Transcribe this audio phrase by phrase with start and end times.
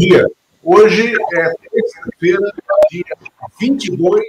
[0.00, 0.26] Dia.
[0.64, 2.52] Hoje é terça-feira,
[2.90, 3.04] dia
[3.60, 4.24] 22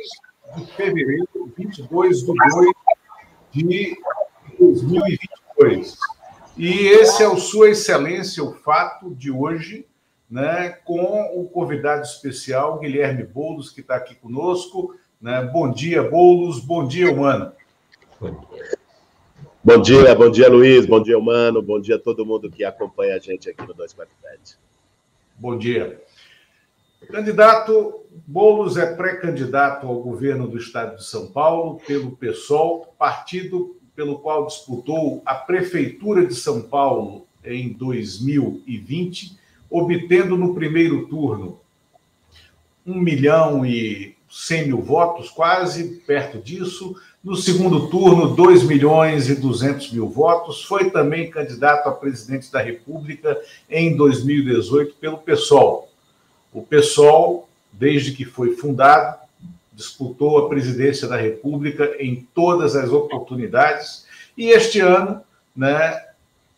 [0.58, 1.26] de fevereiro,
[1.58, 2.36] 22 de 2
[3.54, 3.98] de
[4.60, 5.98] 2022.
[6.58, 9.88] E esse é o Sua Excelência, o fato de hoje,
[10.30, 14.94] né, com o convidado especial, Guilherme Boulos, que está aqui conosco.
[15.22, 15.42] Né?
[15.54, 16.60] Bom dia, Boulos.
[16.60, 17.54] Bom dia, Humano.
[19.64, 20.86] Bom dia, bom dia, Luiz.
[20.86, 21.62] Bom dia, Humano.
[21.62, 24.60] Bom dia a todo mundo que acompanha a gente aqui no 247.
[25.42, 26.00] Bom dia.
[27.12, 34.20] Candidato Boulos é pré-candidato ao governo do estado de São Paulo pelo PSOL, partido pelo
[34.20, 39.36] qual disputou a prefeitura de São Paulo em 2020,
[39.68, 41.60] obtendo no primeiro turno
[42.86, 46.96] 1 milhão e 100 mil votos, quase perto disso.
[47.24, 50.64] No segundo turno, 2 milhões e 200 mil votos.
[50.64, 55.88] Foi também candidato a presidente da República em 2018 pelo PSOL.
[56.52, 59.20] O PSOL, desde que foi fundado,
[59.72, 64.06] disputou a presidência da República em todas as oportunidades
[64.36, 65.22] e este ano
[65.56, 66.04] né,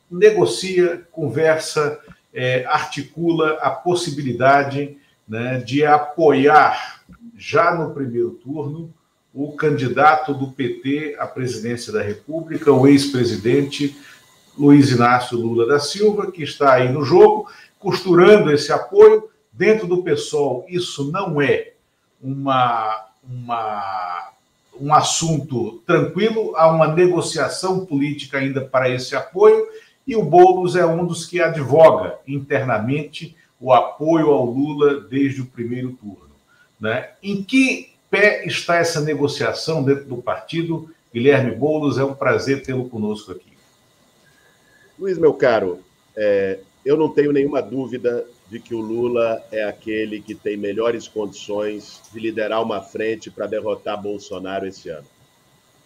[0.10, 2.00] negocia, conversa,
[2.34, 4.98] é, articula a possibilidade
[5.28, 7.04] né, de apoiar,
[7.38, 8.94] já no primeiro turno,
[9.34, 13.98] o candidato do PT à presidência da República, o ex-presidente
[14.58, 19.30] Luiz Inácio Lula da Silva, que está aí no jogo, costurando esse apoio.
[19.52, 21.74] Dentro do PSOL, isso não é
[22.22, 24.32] uma, uma,
[24.80, 29.68] um assunto tranquilo, há uma negociação política ainda para esse apoio,
[30.08, 35.46] e o Boulos é um dos que advoga internamente o apoio ao Lula desde o
[35.46, 36.34] primeiro turno.
[36.80, 37.12] Né?
[37.22, 40.94] Em que pé está essa negociação dentro do partido?
[41.12, 43.54] Guilherme Boulos, é um prazer tê-lo conosco aqui.
[45.00, 45.80] Luiz, meu caro,
[46.16, 51.08] é, eu não tenho nenhuma dúvida de que o Lula é aquele que tem melhores
[51.08, 55.08] condições de liderar uma frente para derrotar Bolsonaro esse ano.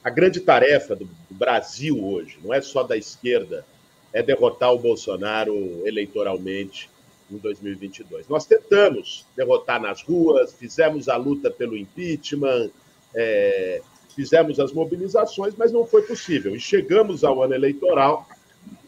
[0.04, 3.66] A grande tarefa do Brasil hoje, não é só da esquerda,
[4.12, 5.56] é derrotar o Bolsonaro
[5.88, 6.90] eleitoralmente
[7.30, 8.28] em 2022.
[8.28, 12.70] Nós tentamos derrotar nas ruas, fizemos a luta pelo impeachment,
[13.14, 13.82] é,
[14.16, 16.56] fizemos as mobilizações, mas não foi possível.
[16.56, 18.28] E chegamos ao ano eleitoral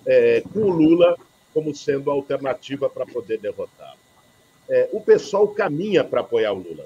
[0.05, 1.17] é, com o Lula
[1.53, 3.99] como sendo a alternativa para poder derrotá-lo.
[4.69, 6.85] É, o pessoal caminha para apoiar o Lula.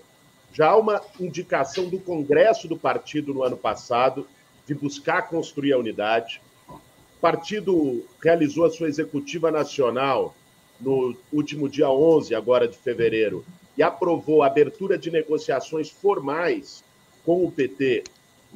[0.53, 4.27] Já há uma indicação do Congresso do partido no ano passado
[4.67, 6.41] de buscar construir a unidade.
[6.69, 10.35] O partido realizou a sua executiva nacional
[10.83, 13.45] no último dia 11, agora de fevereiro,
[13.77, 16.83] e aprovou a abertura de negociações formais
[17.25, 18.03] com o PT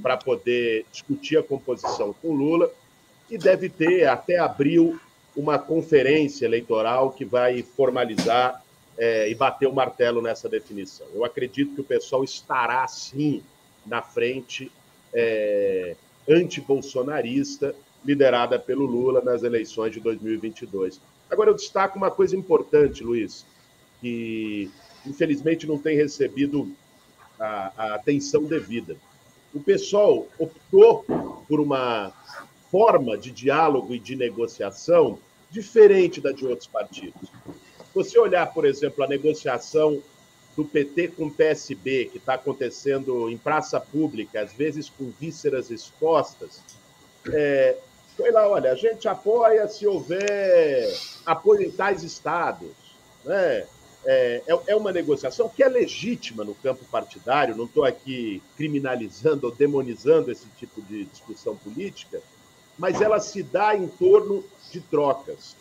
[0.02, 2.72] para poder discutir a composição com Lula,
[3.30, 5.00] e deve ter até abril
[5.36, 8.64] uma conferência eleitoral que vai formalizar
[8.98, 11.06] é, e bater o martelo nessa definição.
[11.14, 13.44] Eu acredito que o pessoal estará, sim,
[13.86, 14.72] na frente
[15.14, 15.96] é,
[16.28, 21.00] anti-bolsonarista, liderada pelo Lula nas eleições de 2022.
[21.30, 23.46] Agora, eu destaco uma coisa importante, Luiz,
[24.00, 24.70] que
[25.06, 26.72] infelizmente não tem recebido
[27.40, 28.96] a, a atenção devida.
[29.54, 31.06] O pessoal optou
[31.48, 32.14] por uma
[32.70, 37.30] forma de diálogo e de negociação diferente da de outros partidos.
[37.94, 40.02] Você olhar, por exemplo, a negociação
[40.56, 45.70] do PT com o PSB, que está acontecendo em praça pública, às vezes com vísceras
[45.72, 46.62] expostas,
[47.32, 47.78] é,
[48.18, 50.92] foi lá, olha, a gente apoia se houver
[51.24, 52.72] apoio em tais estados.
[53.24, 53.66] Né?
[54.06, 59.48] É, é, é uma negociação que é legítima no campo partidário, não estou aqui criminalizando
[59.48, 62.22] ou demonizando esse tipo de discussão política,
[62.78, 65.56] mas ela se dá em torno de trocas.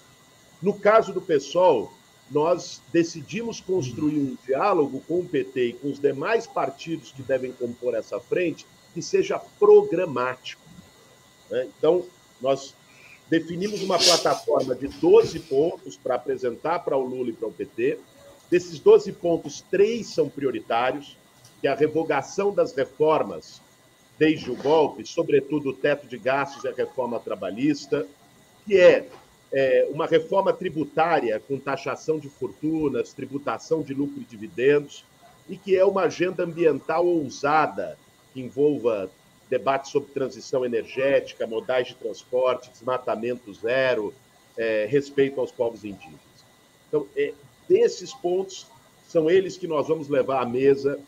[0.63, 1.93] No caso do PSOL,
[2.31, 7.53] nós decidimos construir um diálogo com o PT e com os demais partidos que devem
[7.53, 10.63] compor essa frente que seja programático.
[11.51, 11.69] Né?
[11.79, 12.05] Então,
[12.41, 12.75] nós
[13.29, 17.99] definimos uma plataforma de 12 pontos para apresentar para o Lula e para o PT.
[18.51, 21.17] Desses 12 pontos, três são prioritários,
[21.61, 23.61] que é a revogação das reformas
[24.19, 28.07] desde o golpe, sobretudo o teto de gastos e a reforma trabalhista,
[28.65, 29.07] que é,
[29.53, 35.05] é uma reforma tributária com taxação de fortunas, tributação de lucro e dividendos,
[35.49, 37.99] e que é uma agenda ambiental ousada,
[38.33, 39.11] que envolva
[39.49, 44.13] debate sobre transição energética, modais de transporte, desmatamento zero,
[44.57, 46.21] é, respeito aos povos indígenas.
[46.89, 47.33] Então, é,
[47.69, 48.67] desses pontos,
[49.07, 50.99] são eles que nós vamos levar à mesa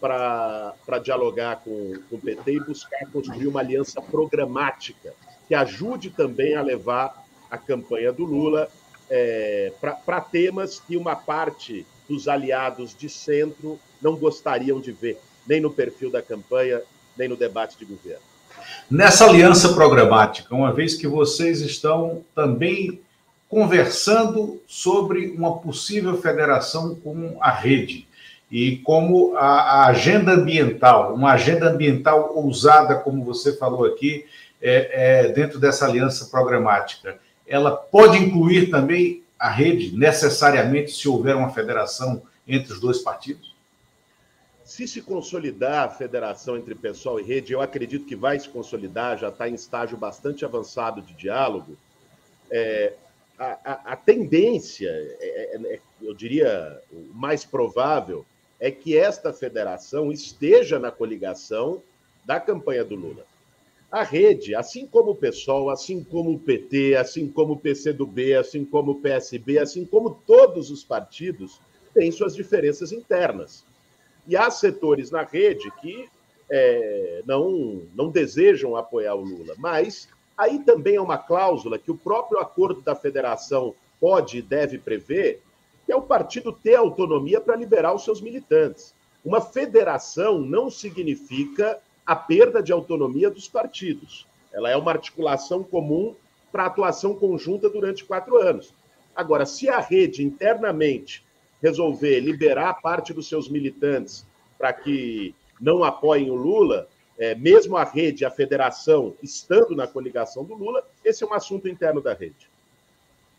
[0.00, 5.14] para dialogar com, com o PT e buscar construir uma aliança programática
[5.46, 8.68] que ajude também a levar a campanha do Lula
[9.08, 9.72] é,
[10.04, 15.70] para temas que uma parte dos aliados de centro não gostariam de ver, nem no
[15.70, 16.82] perfil da campanha,
[17.16, 18.22] nem no debate de governo.
[18.90, 23.00] Nessa aliança programática, uma vez que vocês estão também
[23.48, 28.06] conversando sobre uma possível federação com a rede
[28.50, 34.26] e como a, a agenda ambiental, uma agenda ambiental ousada, como você falou aqui,
[34.60, 41.34] é, é, dentro dessa aliança programática, ela pode incluir também a rede, necessariamente, se houver
[41.34, 43.51] uma federação entre os dois partidos?
[44.72, 49.18] Se se consolidar a federação entre pessoal e rede, eu acredito que vai se consolidar,
[49.18, 51.76] já está em estágio bastante avançado de diálogo.
[52.50, 52.94] É,
[53.38, 58.24] a, a, a, tendência, é, é, é eu diria, o mais provável,
[58.58, 61.82] é que esta federação esteja na coligação
[62.24, 63.26] da campanha do Lula.
[63.90, 68.64] A rede, assim como o PSOL, assim como o PT, assim como o PCdoB, assim
[68.64, 71.60] como o PSB, assim como todos os partidos,
[71.92, 73.70] têm suas diferenças internas.
[74.26, 76.08] E há setores na rede que
[76.50, 79.54] é, não, não desejam apoiar o Lula.
[79.58, 84.78] Mas aí também é uma cláusula que o próprio acordo da federação pode e deve
[84.78, 85.40] prever,
[85.86, 88.94] que é o partido ter autonomia para liberar os seus militantes.
[89.24, 94.26] Uma federação não significa a perda de autonomia dos partidos.
[94.52, 96.14] Ela é uma articulação comum
[96.50, 98.74] para atuação conjunta durante quatro anos.
[99.14, 101.24] Agora, se a rede internamente
[101.62, 104.26] resolver liberar parte dos seus militantes
[104.58, 106.88] para que não apoiem o Lula,
[107.18, 111.68] é, mesmo a rede, a federação, estando na coligação do Lula, esse é um assunto
[111.68, 112.50] interno da rede.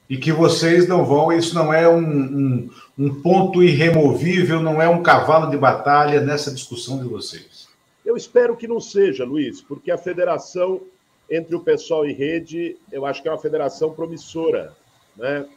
[0.10, 4.88] E que vocês não vão, isso não é um, um, um ponto irremovível, não é
[4.88, 7.68] um cavalo de batalha nessa discussão de vocês.
[8.06, 10.82] Eu espero que não seja, Luiz, porque a federação
[11.30, 14.76] entre o pessoal e rede, eu acho que é uma federação promissora,
[15.16, 15.48] né?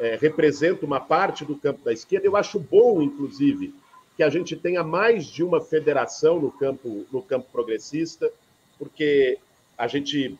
[0.00, 2.26] É, representa uma parte do campo da esquerda.
[2.26, 3.74] Eu acho bom, inclusive,
[4.16, 8.30] que a gente tenha mais de uma federação no campo, no campo progressista,
[8.78, 9.38] porque
[9.76, 10.38] a gente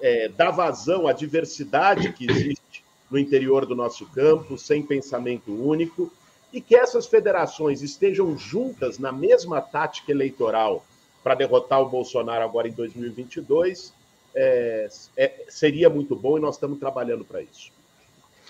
[0.00, 6.12] é, dá vazão à diversidade que existe no interior do nosso campo, sem pensamento único,
[6.52, 10.84] e que essas federações estejam juntas na mesma tática eleitoral
[11.22, 13.92] para derrotar o Bolsonaro agora em 2022
[14.34, 17.72] é, é, seria muito bom e nós estamos trabalhando para isso.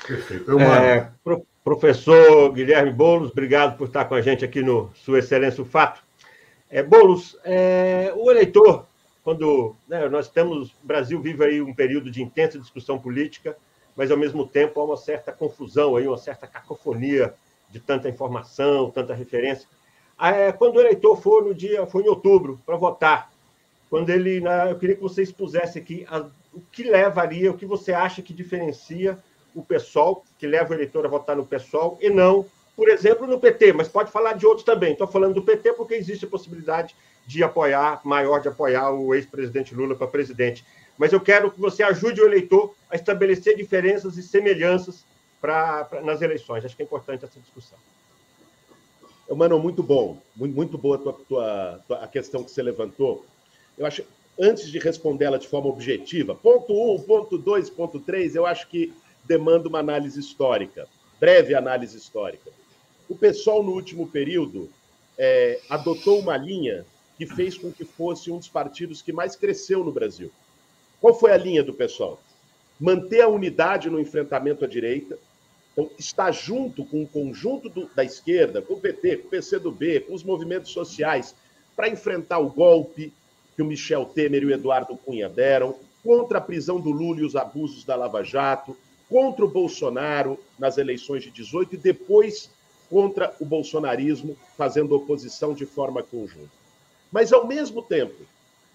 [0.06, 0.58] Perfeito.
[0.60, 5.62] É, pro, professor Guilherme Boulos, obrigado por estar com a gente aqui no Sua Excelência
[5.62, 6.02] o Fato.
[6.70, 8.86] É, Boulos, é, o eleitor,
[9.22, 13.56] quando né, nós temos, o Brasil vive aí um período de intensa discussão política,
[13.96, 17.32] mas ao mesmo tempo há uma certa confusão aí, uma certa cacofonia
[17.70, 19.66] de tanta informação, tanta referência.
[20.18, 23.30] Ah, é, quando o eleitor for no dia, foi em outubro, para votar,
[23.88, 27.92] quando ele, eu queria que você expusesse aqui a, o que levaria, o que você
[27.92, 29.18] acha que diferencia
[29.54, 32.46] o PSOL, que leva o eleitor a votar no PSOL, e não,
[32.76, 34.92] por exemplo, no PT, mas pode falar de outros também.
[34.92, 36.94] Estou falando do PT porque existe a possibilidade
[37.26, 40.64] de apoiar, maior de apoiar o ex-presidente Lula para presidente.
[40.98, 45.04] Mas eu quero que você ajude o eleitor a estabelecer diferenças e semelhanças
[45.40, 46.64] pra, pra, nas eleições.
[46.64, 47.78] Acho que é importante essa discussão.
[49.30, 50.18] Mano, muito bom.
[50.36, 53.24] Muito, muito boa a, tua, tua, tua, a questão que você levantou.
[53.76, 54.04] Eu acho,
[54.38, 58.46] antes de responder ela de forma objetiva, ponto 1, um, ponto 2, ponto 3, eu
[58.46, 58.92] acho que
[59.24, 60.86] demanda uma análise histórica,
[61.18, 62.50] breve análise histórica.
[63.08, 64.70] O pessoal, no último período,
[65.18, 66.84] é, adotou uma linha
[67.16, 70.30] que fez com que fosse um dos partidos que mais cresceu no Brasil.
[71.00, 72.20] Qual foi a linha do pessoal?
[72.80, 75.18] Manter a unidade no enfrentamento à direita,
[75.72, 75.90] então,
[76.32, 80.22] junto com o conjunto do, da esquerda, com o PT, com o PCdoB, com os
[80.22, 81.34] movimentos sociais,
[81.74, 83.12] para enfrentar o golpe
[83.56, 87.24] que o Michel Temer e o Eduardo Cunha deram, contra a prisão do Lula e
[87.24, 88.76] os abusos da Lava Jato,
[89.08, 92.50] contra o Bolsonaro nas eleições de 18 e depois
[92.88, 96.52] contra o bolsonarismo, fazendo oposição de forma conjunta.
[97.10, 98.24] Mas, ao mesmo tempo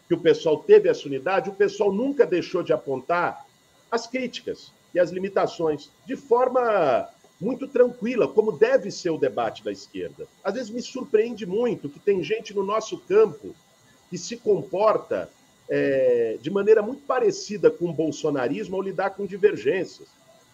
[0.07, 3.45] que o pessoal teve essa unidade, o pessoal nunca deixou de apontar
[3.91, 7.07] as críticas e as limitações, de forma
[7.39, 10.27] muito tranquila, como deve ser o debate da esquerda.
[10.43, 13.55] Às vezes me surpreende muito que tem gente no nosso campo
[14.09, 15.29] que se comporta
[15.69, 20.07] é, de maneira muito parecida com o bolsonarismo ao lidar com divergências.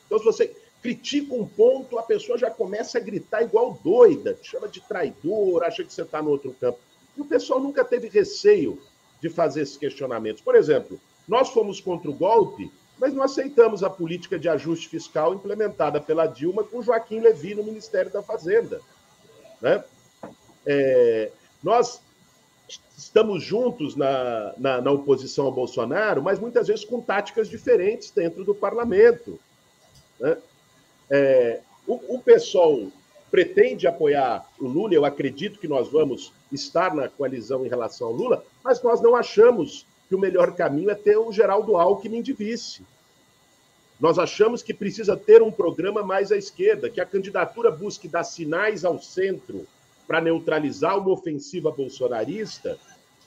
[0.05, 4.49] Então, se você critica um ponto, a pessoa já começa a gritar igual doida, te
[4.49, 6.79] chama de traidor, acha que você está no outro campo.
[7.17, 8.79] E o pessoal nunca teve receio
[9.21, 10.41] de fazer esses questionamentos.
[10.41, 15.33] Por exemplo, nós fomos contra o golpe mas não aceitamos a política de ajuste fiscal
[15.33, 18.79] implementada pela Dilma com Joaquim Levy no Ministério da Fazenda.
[19.61, 19.83] Né?
[20.65, 21.31] É,
[21.61, 22.01] nós
[22.97, 28.43] estamos juntos na, na, na, oposição ao Bolsonaro, mas muitas vezes com táticas diferentes dentro
[28.43, 29.39] do parlamento.
[30.19, 30.37] Né?
[31.09, 32.87] É, o, o pessoal
[33.29, 38.13] pretende apoiar o Lula, eu acredito que nós vamos estar na coalizão em relação ao
[38.13, 42.31] Lula, mas nós não achamos que o melhor caminho é ter o Geraldo Alckmin de
[42.31, 42.83] vice.
[43.99, 48.23] Nós achamos que precisa ter um programa mais à esquerda, que a candidatura busque dar
[48.23, 49.67] sinais ao centro
[50.07, 52.77] para neutralizar uma ofensiva bolsonarista,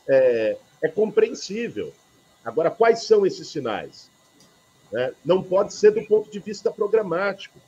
[0.08, 1.92] é, é, compreensível.
[2.44, 4.11] Agora, quais são esses sinais?
[4.92, 7.58] É, não pode ser do ponto de vista programático.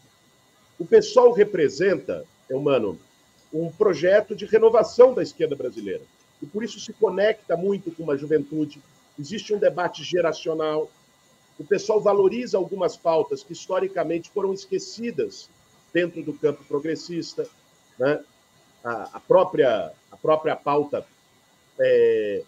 [0.79, 2.99] O pessoal representa, humano,
[3.52, 6.02] um projeto de renovação da esquerda brasileira.
[6.40, 8.81] E por isso se conecta muito com uma juventude.
[9.19, 10.90] Existe um debate geracional.
[11.59, 15.50] O pessoal valoriza algumas pautas que historicamente foram esquecidas
[15.93, 17.47] dentro do campo progressista.
[17.99, 18.21] Né?
[18.84, 21.04] A, a, própria, a própria pauta,
[21.78, 22.42] é,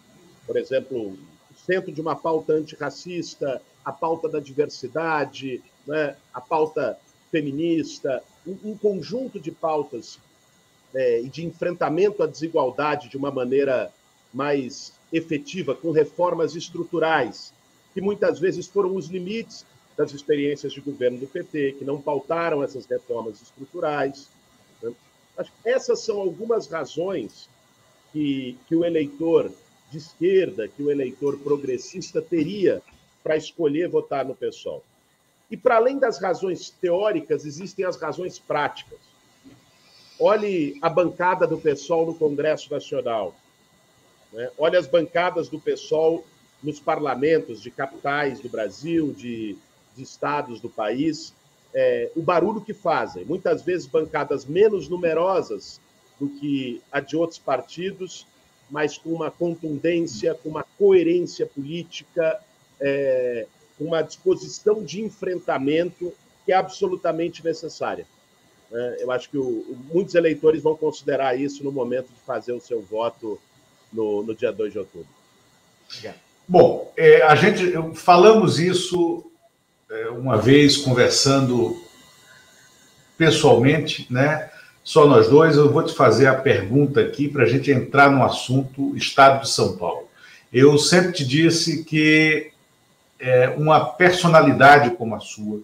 [0.47, 1.19] por exemplo,
[1.67, 6.17] centro de uma pauta antirracista, a pauta da diversidade, né?
[6.33, 6.99] a pauta
[7.31, 10.19] feminista, um, um conjunto de pautas
[10.95, 13.93] é, de enfrentamento à desigualdade de uma maneira
[14.33, 17.53] mais efetiva, com reformas estruturais,
[17.93, 22.63] que muitas vezes foram os limites das experiências de governo do PT, que não pautaram
[22.63, 24.29] essas reformas estruturais.
[24.83, 24.93] Né?
[25.65, 27.49] Essas são algumas razões
[28.13, 29.51] que, que o eleitor
[29.91, 32.83] de esquerda, que o eleitor progressista teria
[33.23, 34.83] para escolher votar no PSOL.
[35.51, 38.99] E para além das razões teóricas, existem as razões práticas.
[40.19, 43.35] Olhe a bancada do PSOL no Congresso Nacional.
[44.33, 44.51] Né?
[44.57, 46.25] Olhe as bancadas do PSOL
[46.63, 49.59] nos parlamentos de capitais do Brasil, de,
[49.95, 51.35] de estados do país.
[51.75, 53.25] É, o barulho que fazem.
[53.25, 55.81] Muitas vezes bancadas menos numerosas
[56.21, 58.27] do que a de outros partidos,
[58.71, 62.41] mas com uma contundência, com uma coerência política,
[62.81, 63.47] é,
[63.79, 66.13] uma disposição de enfrentamento
[66.45, 68.07] que é absolutamente necessária.
[68.73, 72.61] É, eu acho que o, muitos eleitores vão considerar isso no momento de fazer o
[72.61, 73.39] seu voto
[73.93, 75.09] no, no dia 2 de outubro.
[76.49, 79.31] Bom, é, a gente falamos isso
[80.13, 81.77] uma vez conversando
[83.17, 84.51] pessoalmente, né?
[84.83, 85.57] Só nós dois.
[85.57, 89.51] Eu vou te fazer a pergunta aqui para a gente entrar no assunto Estado de
[89.51, 90.09] São Paulo.
[90.53, 92.53] Eu sempre te disse que
[93.21, 95.61] é, uma personalidade como a sua,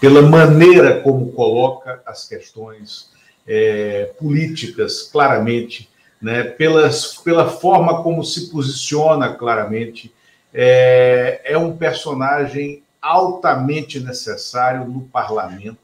[0.00, 3.10] pela maneira como coloca as questões
[3.46, 5.88] é, políticas claramente,
[6.22, 10.12] né, pelas, pela forma como se posiciona claramente,
[10.52, 15.78] é, é um personagem altamente necessário no parlamento.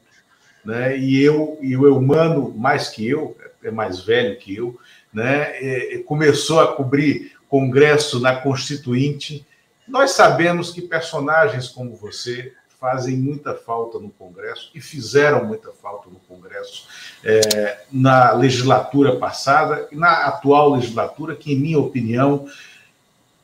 [0.65, 4.77] Né, e eu, e o Eumano, mais que eu, é mais velho que eu,
[5.13, 9.45] né, é, começou a cobrir congresso na Constituinte
[9.87, 16.09] nós sabemos que personagens como você fazem muita falta no Congresso e fizeram muita falta
[16.09, 16.87] no Congresso
[17.23, 22.47] é, na legislatura passada e na atual legislatura, que, em minha opinião,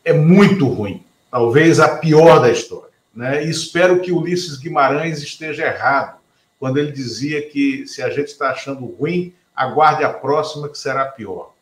[0.06, 2.93] é muito ruim, talvez a pior da história.
[3.14, 3.46] Né?
[3.46, 6.18] E espero que Ulisses Guimarães esteja errado
[6.60, 11.06] quando ele dizia que se a gente está achando ruim, aguarde a próxima que será
[11.06, 11.54] pior.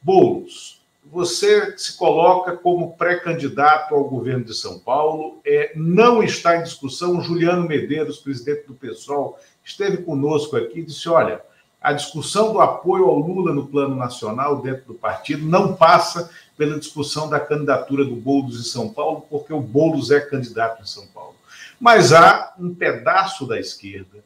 [0.00, 5.40] Boulos, você se coloca como pré-candidato ao governo de São Paulo.
[5.44, 7.20] É, não está em discussão.
[7.20, 11.42] Juliano Medeiros, presidente do PSOL, esteve conosco aqui e disse: olha,
[11.80, 16.78] a discussão do apoio ao Lula no plano nacional, dentro do partido, não passa pela
[16.78, 21.06] discussão da candidatura do Boulos em São Paulo, porque o Boulos é candidato em São
[21.06, 21.34] Paulo.
[21.80, 24.22] Mas há um pedaço da esquerda,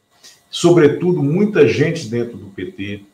[0.49, 3.05] sobretudo muita gente dentro do PT,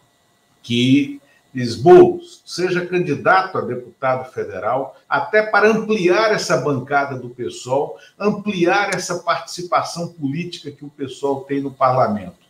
[0.63, 1.21] que
[1.53, 8.95] diz Boulos, seja candidato a deputado federal, até para ampliar essa bancada do PSOL, ampliar
[8.95, 12.40] essa participação política que o PSOL tem no parlamento.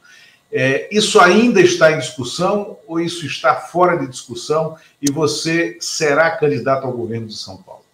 [0.51, 6.29] É, isso ainda está em discussão ou isso está fora de discussão e você será
[6.31, 7.85] candidato ao governo de São Paulo?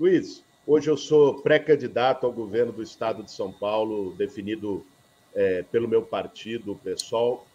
[0.00, 4.86] Luiz, hoje eu sou pré-candidato ao governo do estado de São Paulo, definido
[5.34, 7.46] é, pelo meu partido, o PSOL,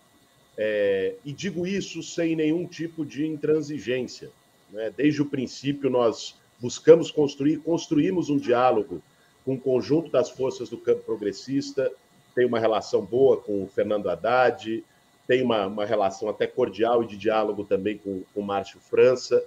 [0.55, 4.29] é, e digo isso sem nenhum tipo de intransigência.
[4.69, 4.93] Né?
[4.95, 9.01] Desde o princípio, nós buscamos construir, construímos um diálogo
[9.43, 11.91] com o conjunto das forças do campo progressista,
[12.33, 14.83] tem uma relação boa com o Fernando Haddad,
[15.27, 19.43] tem uma, uma relação até cordial e de diálogo também com o Márcio França,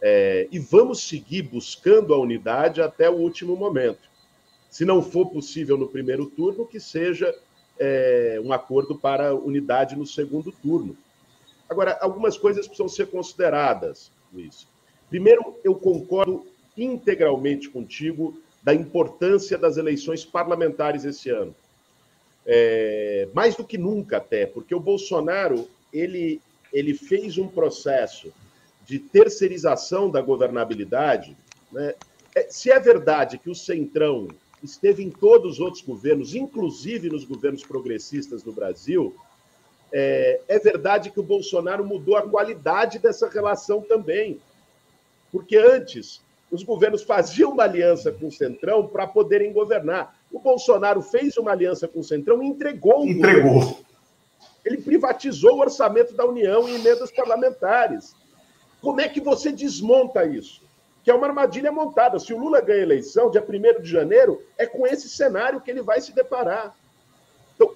[0.00, 4.08] é, e vamos seguir buscando a unidade até o último momento.
[4.70, 7.34] Se não for possível no primeiro turno, que seja
[7.78, 10.96] é, um acordo para unidade no segundo turno.
[11.68, 14.66] Agora, algumas coisas precisam ser consideradas, Luiz.
[15.08, 21.54] Primeiro, eu concordo integralmente contigo da importância das eleições parlamentares esse ano.
[22.50, 26.40] É, mais do que nunca até, porque o Bolsonaro ele,
[26.72, 28.32] ele fez um processo
[28.86, 31.36] de terceirização da governabilidade.
[31.70, 31.94] Né?
[32.34, 34.28] É, se é verdade que o Centrão
[34.62, 39.14] esteve em todos os outros governos, inclusive nos governos progressistas no Brasil,
[39.92, 44.40] é, é verdade que o Bolsonaro mudou a qualidade dessa relação também.
[45.30, 50.18] Porque antes, os governos faziam uma aliança com o Centrão para poderem governar.
[50.32, 53.54] O Bolsonaro fez uma aliança com o Centrão e entregou o Entregou.
[53.54, 53.88] Governo.
[54.64, 58.14] Ele privatizou o orçamento da União em emendas parlamentares.
[58.80, 60.62] Como é que você desmonta isso?
[61.02, 62.18] Que é uma armadilha montada.
[62.18, 65.70] Se o Lula ganha a eleição, dia 1 de janeiro, é com esse cenário que
[65.70, 66.76] ele vai se deparar.
[67.54, 67.74] Então,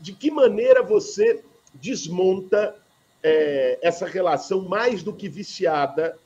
[0.00, 1.42] de que maneira você
[1.74, 2.74] desmonta
[3.22, 6.18] é, essa relação mais do que viciada,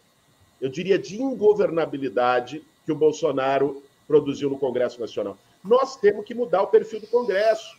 [0.62, 5.36] eu diria de ingovernabilidade, que o Bolsonaro produziu no Congresso Nacional?
[5.62, 7.76] nós temos que mudar o perfil do Congresso.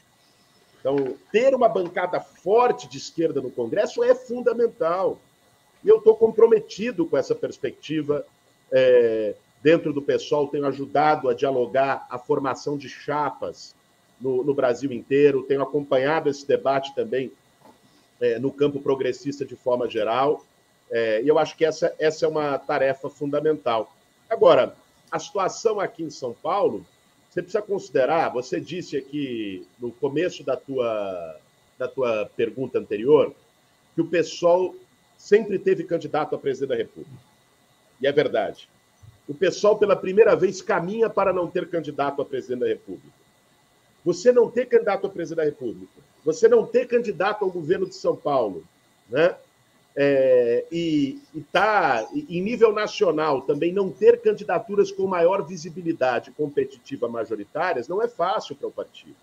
[0.79, 0.95] Então,
[1.31, 5.19] ter uma bancada forte de esquerda no Congresso é fundamental.
[5.83, 8.25] E eu estou comprometido com essa perspectiva.
[8.71, 13.75] É, dentro do pessoal, tenho ajudado a dialogar a formação de chapas
[14.19, 17.31] no, no Brasil inteiro, tenho acompanhado esse debate também
[18.19, 20.45] é, no campo progressista de forma geral.
[20.95, 23.91] É, e eu acho que essa, essa é uma tarefa fundamental.
[24.29, 24.75] Agora,
[25.11, 26.85] a situação aqui em São Paulo
[27.33, 31.39] você precisa considerar, você disse aqui no começo da tua,
[31.79, 33.33] da tua pergunta anterior,
[33.95, 34.75] que o PSOL
[35.17, 37.17] sempre teve candidato a presidente da República.
[37.99, 38.69] E é verdade.
[39.27, 43.17] O PSOL, pela primeira vez, caminha para não ter candidato a presidente da República.
[44.05, 47.95] Você não ter candidato a presidente da República, você não ter candidato ao governo de
[47.95, 48.63] São Paulo,
[49.09, 49.35] né?
[49.95, 57.87] É, e está em nível nacional também não ter candidaturas com maior visibilidade competitiva majoritárias
[57.87, 59.15] não é fácil para o partido.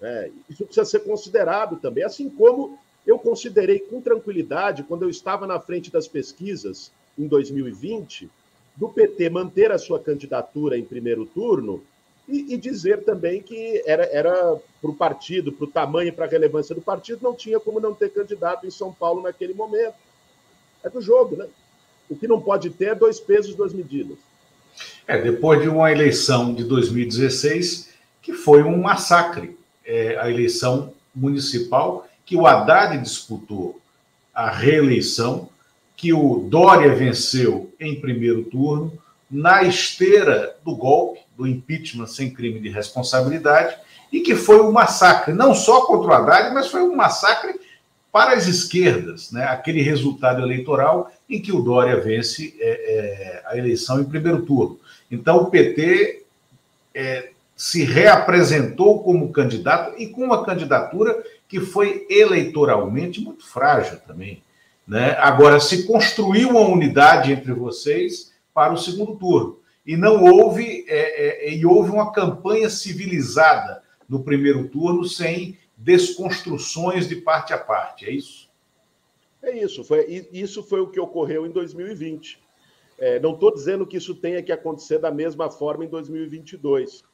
[0.00, 5.46] É, isso precisa ser considerado também, assim como eu considerei com tranquilidade quando eu estava
[5.46, 8.30] na frente das pesquisas em 2020
[8.76, 11.82] do PT manter a sua candidatura em primeiro turno
[12.28, 16.74] e, e dizer também que era, para o partido, para o tamanho para a relevância
[16.74, 19.94] do partido, não tinha como não ter candidato em São Paulo naquele momento.
[20.82, 21.46] É do jogo, né?
[22.08, 24.18] O que não pode ter é dois pesos, duas medidas.
[25.06, 32.08] É, depois de uma eleição de 2016, que foi um massacre, é, a eleição municipal,
[32.24, 33.80] que o Haddad disputou
[34.34, 35.48] a reeleição,
[35.96, 38.92] que o Dória venceu em primeiro turno,
[39.30, 43.76] na esteira do golpe, do impeachment sem crime de responsabilidade,
[44.12, 47.58] e que foi um massacre, não só contra o Haddad, mas foi um massacre
[48.12, 49.44] para as esquerdas, né?
[49.44, 54.80] aquele resultado eleitoral em que o Dória vence é, é, a eleição em primeiro turno.
[55.10, 56.22] Então, o PT
[56.94, 64.42] é, se reapresentou como candidato e com uma candidatura que foi eleitoralmente muito frágil também.
[64.86, 65.16] Né?
[65.18, 69.58] Agora, se construiu uma unidade entre vocês para o segundo turno.
[69.86, 77.08] E não houve, é, é, e houve uma campanha civilizada no primeiro turno, sem desconstruções
[77.08, 78.50] de parte a parte, é isso?
[79.42, 82.40] É isso, foi, isso foi o que ocorreu em 2020.
[82.98, 87.04] É, não estou dizendo que isso tenha que acontecer da mesma forma em 2022.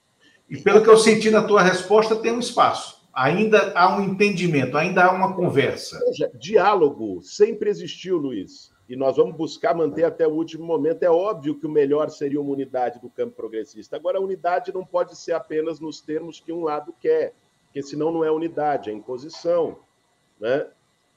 [0.49, 3.03] E pelo que eu senti na tua resposta, tem um espaço.
[3.13, 5.99] Ainda há um entendimento, ainda há uma conversa.
[6.07, 11.03] Seja, diálogo sempre existiu, Luiz e nós vamos buscar manter até o último momento.
[11.03, 13.97] É óbvio que o melhor seria uma unidade do campo progressista.
[13.97, 17.33] Agora, a unidade não pode ser apenas nos termos que um lado quer,
[17.65, 19.79] porque senão não é unidade, é imposição.
[20.39, 20.69] Né?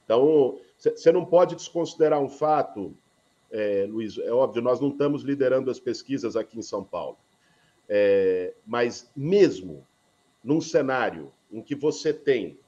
[0.02, 2.96] Então, você não pode desconsiderar um fato,
[3.50, 7.18] é, Luiz, é óbvio, nós não estamos liderando as pesquisas aqui em São Paulo,
[7.90, 9.86] é, mas mesmo
[10.42, 12.58] num cenário em que você tem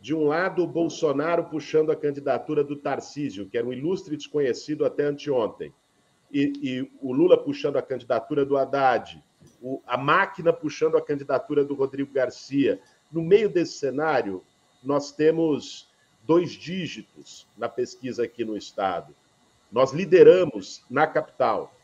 [0.00, 4.84] de um lado, o Bolsonaro puxando a candidatura do Tarcísio, que era um ilustre desconhecido
[4.84, 5.72] até anteontem,
[6.32, 9.22] e, e o Lula puxando a candidatura do Haddad,
[9.60, 12.80] o, a máquina puxando a candidatura do Rodrigo Garcia.
[13.10, 14.44] No meio desse cenário,
[14.82, 15.88] nós temos
[16.22, 19.14] dois dígitos na pesquisa aqui no Estado.
[19.72, 21.74] Nós lideramos na capital.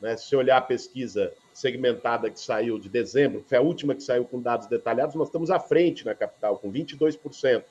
[0.00, 0.16] Né?
[0.16, 4.24] Se olhar a pesquisa segmentada que saiu de dezembro, que foi a última que saiu
[4.24, 7.62] com dados detalhados, nós estamos à frente na capital, com 22%.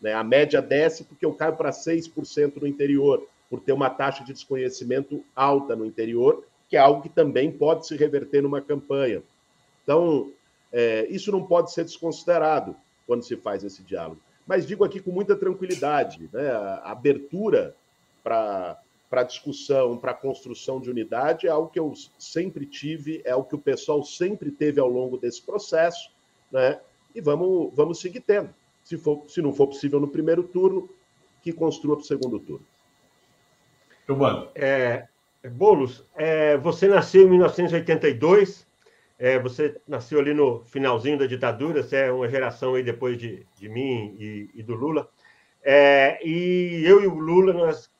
[0.00, 0.12] Né?
[0.12, 4.32] A média desce porque eu caio para 6% no interior, por ter uma taxa de
[4.32, 9.22] desconhecimento alta no interior, que é algo que também pode se reverter numa campanha.
[9.82, 10.32] Então,
[10.72, 14.20] é, isso não pode ser desconsiderado quando se faz esse diálogo.
[14.46, 16.50] Mas digo aqui com muita tranquilidade, né?
[16.50, 17.74] a abertura
[18.22, 23.42] para para discussão, para construção de unidade, é algo que eu sempre tive, é o
[23.42, 26.12] que o pessoal sempre teve ao longo desse processo,
[26.50, 26.80] né?
[27.12, 28.54] e vamos, vamos seguir tendo.
[28.84, 30.88] Se, for, se não for possível no primeiro turno,
[31.42, 32.64] que construa para o segundo turno.
[34.08, 34.48] Mano.
[34.54, 35.06] É,
[35.52, 38.66] Boulos, é, você nasceu em 1982,
[39.18, 43.46] é, você nasceu ali no finalzinho da ditadura, você é uma geração aí depois de,
[43.56, 45.08] de mim e, e do Lula.
[45.62, 47.90] É, e eu e o Lula, nós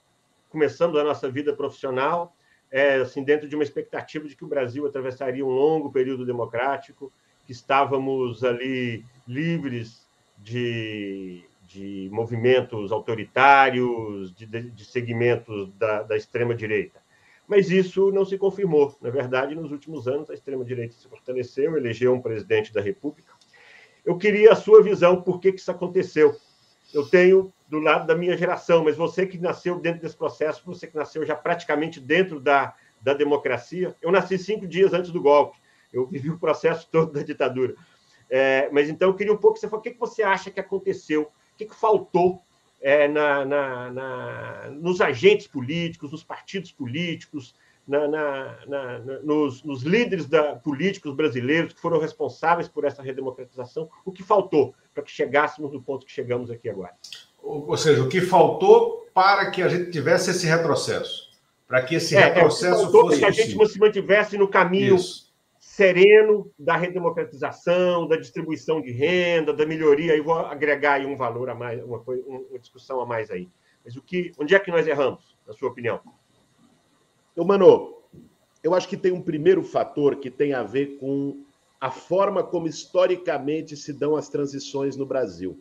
[0.50, 2.36] começamos a nossa vida profissional
[2.70, 7.12] é, assim, dentro de uma expectativa de que o Brasil atravessaria um longo período democrático,
[7.44, 10.06] que estávamos ali livres
[10.38, 17.00] de, de movimentos autoritários, de, de segmentos da, da extrema-direita.
[17.48, 18.96] Mas isso não se confirmou.
[19.00, 23.32] Na verdade, nos últimos anos, a extrema-direita se fortaleceu, elegeu um presidente da República.
[24.04, 26.36] Eu queria a sua visão, por que, que isso aconteceu?
[26.92, 30.86] Eu tenho do lado da minha geração, mas você que nasceu dentro desse processo, você
[30.86, 35.56] que nasceu já praticamente dentro da, da democracia, eu nasci cinco dias antes do golpe,
[35.92, 37.74] eu vivi o processo todo da ditadura.
[38.28, 40.50] É, mas então eu queria um pouco que você fale, o que, que você acha
[40.50, 42.42] que aconteceu, o que, que faltou
[42.80, 47.54] é, na, na, na, nos agentes políticos, nos partidos políticos,
[47.98, 54.12] na, na, nos, nos, líderes da, políticos brasileiros que foram responsáveis por essa redemocratização, o
[54.12, 56.94] que faltou para que chegássemos no ponto que chegamos aqui agora?
[57.42, 61.30] Ou seja, o que faltou para que a gente tivesse esse retrocesso?
[61.66, 63.18] Para que esse é, retrocesso é, fosse.
[63.18, 65.32] Que a gente se mantivesse no caminho Isso.
[65.58, 70.12] sereno da redemocratização, da distribuição de renda, da melhoria.
[70.12, 73.48] Aí vou agregar aí um valor a mais, uma, uma discussão a mais aí.
[73.84, 76.00] Mas o que, onde é que nós erramos, na sua opinião?
[77.40, 77.96] Eu, Mano,
[78.62, 81.42] eu acho que tem um primeiro fator que tem a ver com
[81.80, 85.58] a forma como historicamente se dão as transições no Brasil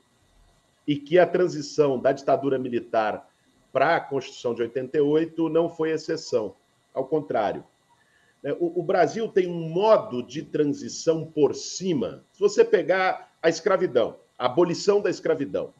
[0.85, 3.29] e que a transição da ditadura militar
[3.71, 6.53] para a Constituição de 88 não foi exceção.
[6.93, 7.63] Ao contrário.
[8.43, 12.25] Né, o, Brasil tem um modo de transição por cima.
[12.33, 15.73] Se você pegar a escravidão, a abolição da escravidão,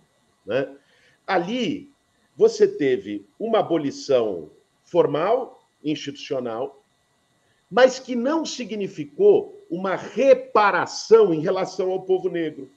[0.45, 0.73] né?
[1.27, 1.91] ali
[2.37, 4.49] você teve uma abolição
[4.81, 6.83] formal, institucional,
[7.69, 12.69] mas que não significou uma reparação em relação ao povo negro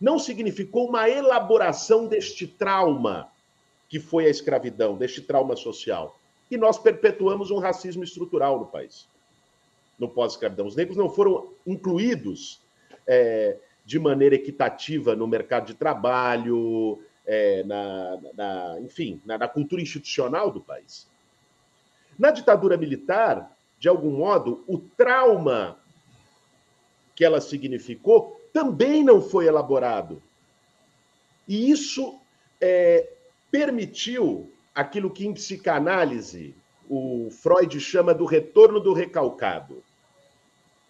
[0.00, 3.28] não significou uma elaboração deste trauma
[3.88, 6.18] que foi a escravidão, deste trauma social.
[6.50, 9.08] E nós perpetuamos um racismo estrutural no país,
[9.98, 10.66] no pós-escravidão.
[10.66, 12.60] Os negros não foram incluídos
[13.06, 19.80] é, de maneira equitativa no mercado de trabalho, é, na, na, enfim, na, na cultura
[19.80, 21.08] institucional do país.
[22.18, 25.78] Na ditadura militar, de algum modo, o trauma
[27.14, 30.22] que ela significou também não foi elaborado.
[31.48, 32.18] E isso
[32.60, 33.08] é,
[33.50, 36.54] permitiu aquilo que em psicanálise
[36.88, 39.82] o Freud chama do retorno do recalcado.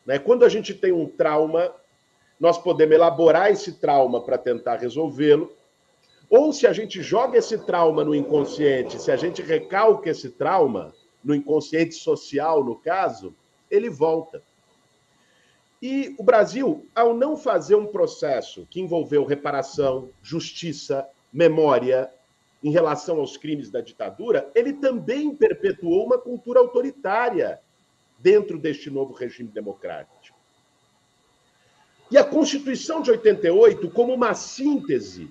[0.04, 0.18] Né?
[0.18, 1.72] Quando a gente tem um trauma,
[2.38, 5.52] nós podemos elaborar esse trauma para tentar resolvê-lo,
[6.28, 10.92] ou se a gente joga esse trauma no inconsciente, se a gente recalca esse trauma,
[11.26, 13.34] no inconsciente social, no caso,
[13.68, 14.40] ele volta.
[15.82, 22.08] E o Brasil, ao não fazer um processo que envolveu reparação, justiça, memória
[22.62, 27.60] em relação aos crimes da ditadura, ele também perpetuou uma cultura autoritária
[28.20, 30.38] dentro deste novo regime democrático.
[32.08, 35.28] E a Constituição de 88, como uma síntese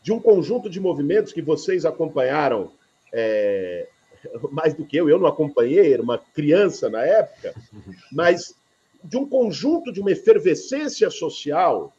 [0.00, 2.70] de um conjunto de movimentos que vocês acompanharam
[3.12, 3.88] é,
[4.50, 7.54] mais do que eu, eu não acompanhei, era uma criança na época,
[8.12, 8.54] mas
[9.02, 11.92] de um conjunto de uma efervescência social.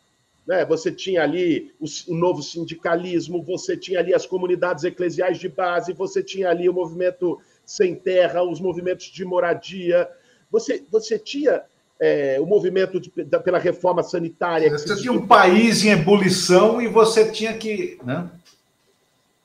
[0.45, 0.65] Né?
[0.65, 5.93] Você tinha ali o, o, novo sindicalismo, você tinha ali as comunidades eclesiais de base,
[5.93, 10.07] você tinha ali o movimento sem terra, os movimentos de moradia,
[10.51, 11.63] você, você tinha
[11.99, 14.69] é, o movimento de, da, pela reforma sanitária.
[14.69, 17.99] Você tinha um país em ebulição e você tinha que.
[18.03, 18.29] Né?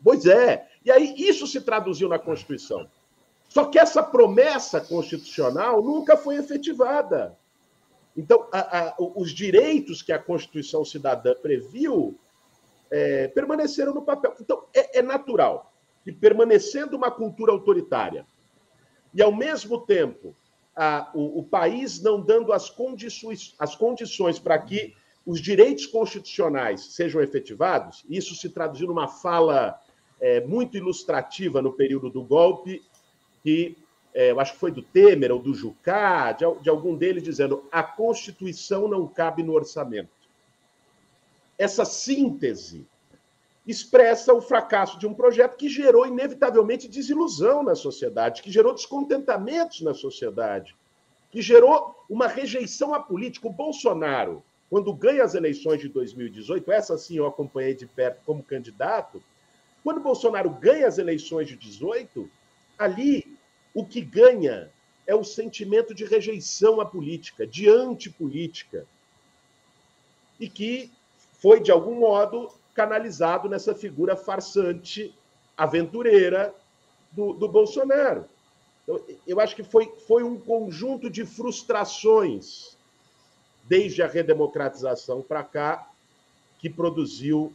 [0.03, 0.67] Pois é.
[0.85, 2.89] E aí isso se traduziu na Constituição.
[3.49, 7.37] Só que essa promessa constitucional nunca foi efetivada.
[8.17, 12.19] Então, a, a, os direitos que a Constituição Cidadã previu
[12.91, 14.35] é, permaneceram no papel.
[14.41, 15.73] Então, é, é natural
[16.05, 18.27] que, permanecendo uma cultura autoritária
[19.15, 20.35] e, ao mesmo tempo,
[20.75, 24.95] a, o, o, país não dando as condições, as condições para que
[25.27, 29.80] os direitos constitucionais sejam efetivados, isso se traduziu numa fala
[30.21, 32.83] é, muito ilustrativa no período do golpe,
[33.43, 33.77] que
[34.13, 37.65] é, eu acho que foi do Temer ou do Jucá, de, de algum deles, dizendo
[37.71, 40.11] a Constituição não cabe no orçamento.
[41.57, 42.87] Essa síntese
[43.67, 49.81] expressa o fracasso de um projeto que gerou, inevitavelmente, desilusão na sociedade, que gerou descontentamentos
[49.83, 50.75] na sociedade,
[51.31, 53.47] que gerou uma rejeição à política.
[53.47, 58.43] O Bolsonaro, quando ganha as eleições de 2018, essa sim eu acompanhei de perto como
[58.43, 59.23] candidato,
[59.83, 62.31] quando Bolsonaro ganha as eleições de 18,
[62.79, 63.37] ali
[63.75, 64.71] o que ganha
[65.07, 68.87] é o sentimento de rejeição à política, de antipolítica,
[70.39, 70.91] e que
[71.33, 75.15] foi, de algum modo, canalizado nessa figura farsante,
[75.57, 76.55] aventureira
[77.13, 78.25] do, do Bolsonaro.
[78.83, 82.77] Então, eu acho que foi, foi um conjunto de frustrações,
[83.65, 85.91] desde a redemocratização para cá,
[86.59, 87.53] que produziu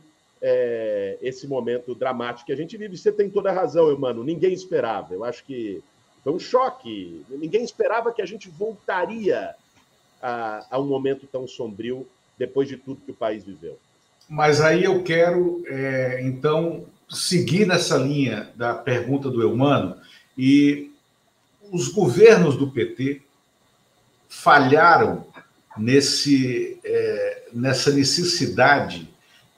[0.48, 2.96] é, esse momento dramático que a gente vive.
[2.96, 4.24] Você tem toda a razão, mano.
[4.24, 5.12] Ninguém esperava.
[5.12, 5.82] Eu acho que
[6.24, 7.26] foi um choque.
[7.30, 9.56] Ninguém esperava que a gente voltaria
[10.22, 13.80] a, a um momento tão sombrio depois de tudo que o país viveu.
[14.30, 20.00] Mas aí eu quero, é, então, seguir nessa linha da pergunta do Eumano
[20.38, 20.92] e
[21.72, 23.24] os governos do PT
[24.30, 25.26] falharam
[25.76, 29.15] nesse, é, nessa necessidade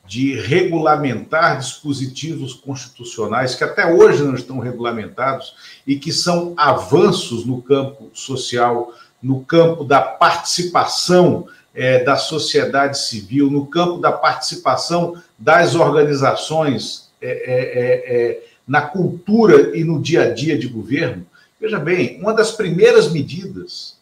[0.07, 5.53] de regulamentar dispositivos constitucionais que até hoje não estão regulamentados
[5.85, 13.51] e que são avanços no campo social, no campo da participação é, da sociedade civil,
[13.51, 20.57] no campo da participação das organizações é, é, na cultura e no dia a dia
[20.57, 21.25] de governo.
[21.59, 23.97] Veja bem, uma das primeiras medidas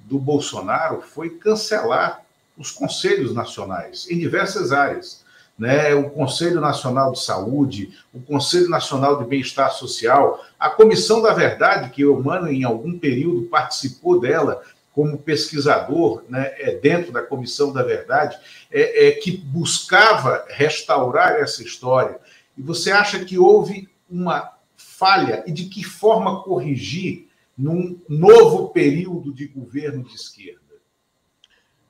[0.00, 2.22] do Bolsonaro foi cancelar
[2.56, 5.26] os conselhos nacionais em diversas áreas
[5.58, 11.34] né, o Conselho Nacional de Saúde, o Conselho Nacional de Bem-Estar Social, a Comissão da
[11.34, 17.22] Verdade, que o Mano, em algum período, participou dela como pesquisador né, é, dentro da
[17.22, 18.38] Comissão da Verdade,
[18.70, 22.18] é, é, que buscava restaurar essa história.
[22.56, 29.32] E você acha que houve uma falha e de que forma corrigir num novo período
[29.32, 30.60] de governo de esquerda?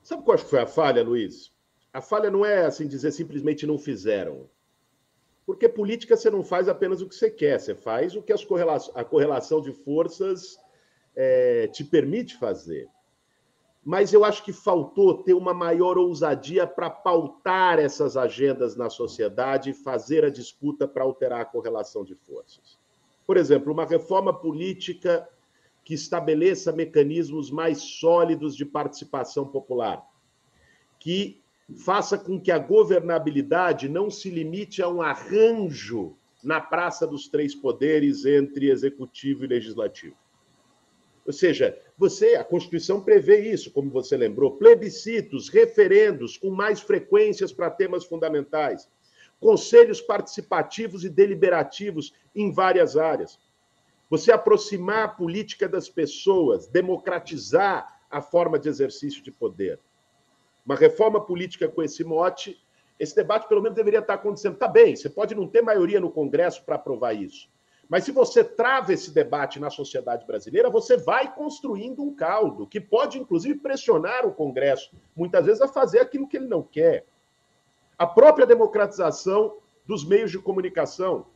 [0.02, 1.50] Sabe qual foi a falha, Luiz?
[1.92, 4.48] A falha não é assim dizer simplesmente não fizeram.
[5.46, 8.92] Porque política você não faz apenas o que você quer, você faz o que correlação,
[8.94, 10.58] a correlação de forças
[11.16, 12.88] é, te permite fazer.
[13.82, 19.70] Mas eu acho que faltou ter uma maior ousadia para pautar essas agendas na sociedade
[19.70, 22.78] e fazer a disputa para alterar a correlação de forças.
[23.26, 25.26] Por exemplo, uma reforma política
[25.82, 30.06] que estabeleça mecanismos mais sólidos de participação popular,
[30.98, 31.40] que
[31.76, 37.54] faça com que a governabilidade não se limite a um arranjo na praça dos três
[37.54, 40.16] poderes entre executivo e legislativo.
[41.26, 47.52] Ou seja, você, a Constituição prevê isso, como você lembrou, plebiscitos, referendos com mais frequências
[47.52, 48.88] para temas fundamentais,
[49.38, 53.38] conselhos participativos e deliberativos em várias áreas.
[54.08, 59.78] Você aproximar a política das pessoas, democratizar a forma de exercício de poder
[60.68, 62.62] uma reforma política com esse mote,
[63.00, 64.58] esse debate pelo menos deveria estar acontecendo.
[64.58, 67.48] Tá bem, você pode não ter maioria no Congresso para aprovar isso.
[67.88, 72.78] Mas se você trava esse debate na sociedade brasileira, você vai construindo um caldo que
[72.78, 77.06] pode, inclusive, pressionar o Congresso, muitas vezes, a fazer aquilo que ele não quer.
[77.96, 81.28] A própria democratização dos meios de comunicação.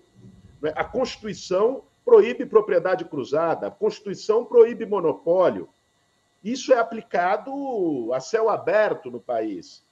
[0.60, 0.74] Né?
[0.76, 5.70] A Constituição proíbe propriedade cruzada, a Constituição proíbe monopólio.
[6.42, 9.84] Isso é aplicado a céu aberto no país.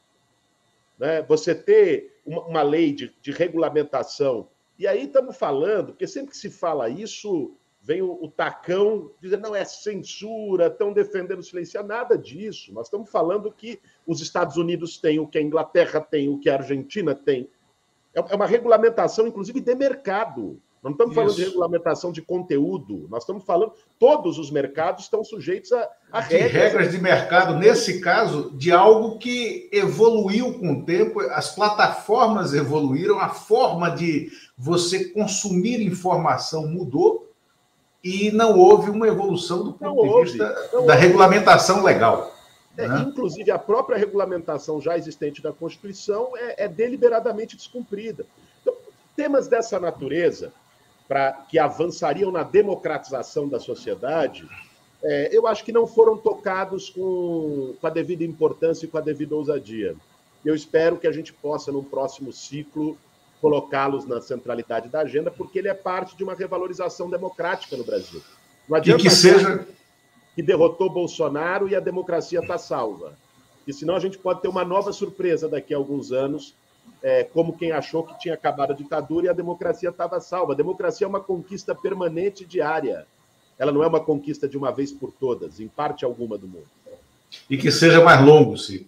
[0.98, 1.22] Né?
[1.22, 4.48] Você ter uma, lei de, de, regulamentação.
[4.78, 9.42] E aí estamos falando, porque sempre que se fala isso, vem o, o tacão dizendo
[9.42, 12.72] não é censura, estão defendendo silenciar, nada disso.
[12.72, 16.50] Nós estamos falando que os Estados Unidos têm, o que a Inglaterra tem, o que
[16.50, 17.48] a Argentina tem.
[18.14, 20.60] É, é uma regulamentação, inclusive, de mercado.
[20.82, 21.38] Não estamos falando Isso.
[21.38, 23.72] de regulamentação de conteúdo, nós estamos falando.
[23.98, 26.52] Todos os mercados estão sujeitos a, a de regras.
[26.52, 33.20] regras de mercado, nesse caso, de algo que evoluiu com o tempo, as plataformas evoluíram,
[33.20, 37.30] a forma de você consumir informação mudou
[38.02, 40.94] e não houve uma evolução do ponto não de houve, vista da houve.
[40.94, 42.34] regulamentação legal.
[42.78, 43.00] É, né?
[43.06, 48.24] Inclusive, a própria regulamentação já existente da Constituição é, é deliberadamente descumprida.
[48.62, 48.74] Então,
[49.14, 50.50] temas dessa natureza
[51.10, 54.48] para que avançariam na democratização da sociedade,
[55.02, 59.00] é, eu acho que não foram tocados com, com a devida importância e com a
[59.00, 59.96] devida ousadia.
[60.44, 62.96] Eu espero que a gente possa, no próximo ciclo,
[63.40, 68.22] colocá-los na centralidade da agenda, porque ele é parte de uma revalorização democrática no Brasil.
[68.68, 69.66] Não adianta e que seja
[70.36, 73.18] que derrotou Bolsonaro e a democracia está salva.
[73.66, 76.54] E senão a gente pode ter uma nova surpresa daqui a alguns anos
[77.02, 80.52] é, como quem achou que tinha acabado a ditadura e a democracia estava salva.
[80.52, 83.06] A democracia é uma conquista permanente diária.
[83.58, 86.68] Ela não é uma conquista de uma vez por todas, em parte alguma do mundo.
[87.48, 88.86] E que seja mais longo, sim.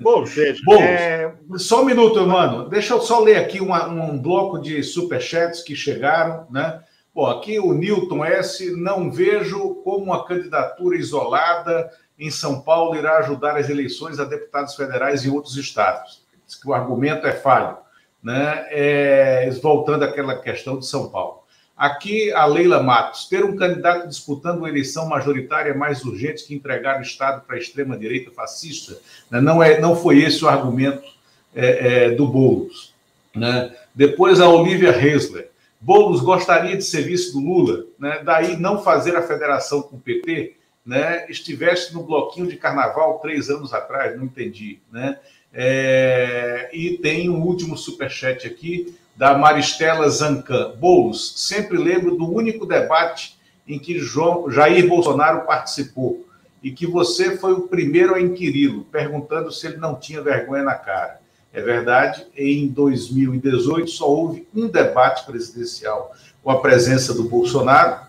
[0.00, 1.34] Bom, seja, Bom é...
[1.56, 2.68] só um minuto, mano.
[2.68, 6.82] Deixa eu só ler aqui uma, um bloco de superchats que chegaram, né?
[7.14, 8.70] Bom, aqui o Newton S.
[8.76, 14.74] Não vejo como uma candidatura isolada em São Paulo irá ajudar as eleições a deputados
[14.74, 16.25] federais em outros estados.
[16.46, 17.76] Diz que o argumento é falho,
[18.22, 18.66] né?
[18.70, 21.46] É, voltando àquela questão de São Paulo.
[21.76, 23.26] Aqui, a Leila Matos.
[23.28, 27.56] Ter um candidato disputando uma eleição majoritária é mais urgente que entregar o Estado para
[27.56, 28.98] a extrema-direita fascista?
[29.30, 29.42] Né?
[29.42, 31.06] Não, é, não foi esse o argumento
[31.54, 32.94] é, é, do Boulos.
[33.34, 33.76] Né?
[33.94, 35.50] Depois, a Olivia Hesler.
[35.78, 38.22] Boulos gostaria de ser vice do Lula, né?
[38.24, 41.26] daí não fazer a federação com o PT, né?
[41.28, 44.80] estivesse no bloquinho de carnaval três anos atrás, não entendi.
[44.90, 45.18] Né?
[45.52, 46.68] É...
[46.72, 50.74] E tem um último superchat aqui da Maristela Zancan.
[50.76, 56.26] Boulos, sempre lembro do único debate em que João, Jair Bolsonaro participou
[56.62, 60.74] e que você foi o primeiro a inquiri-lo, perguntando se ele não tinha vergonha na
[60.74, 61.20] cara.
[61.52, 68.00] É verdade, em 2018 só houve um debate presidencial com a presença do Bolsonaro.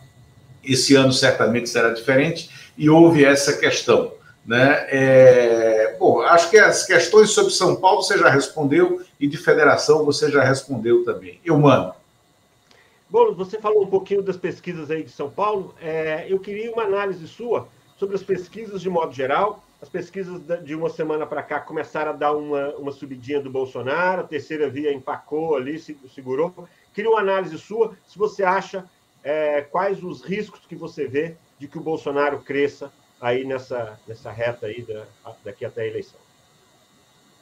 [0.63, 4.11] Esse ano certamente será diferente e houve essa questão.
[4.45, 4.85] Né?
[4.89, 10.05] É, bom, acho que as questões sobre São Paulo você já respondeu e de federação
[10.05, 11.39] você já respondeu também.
[11.43, 11.93] Eu mando.
[13.09, 15.73] Bom, você falou um pouquinho das pesquisas aí de São Paulo.
[15.81, 19.63] É, eu queria uma análise sua sobre as pesquisas de modo geral.
[19.81, 24.21] As pesquisas de uma semana para cá começaram a dar uma, uma subidinha do Bolsonaro,
[24.21, 26.67] a terceira via empacou ali, segurou.
[26.93, 28.85] Queria uma análise sua, se você acha
[29.23, 34.31] é, quais os riscos que você vê de que o Bolsonaro cresça aí nessa, nessa
[34.31, 35.05] reta aí da,
[35.43, 36.19] daqui até a eleição.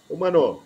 [0.10, 0.62] Ô, Mano,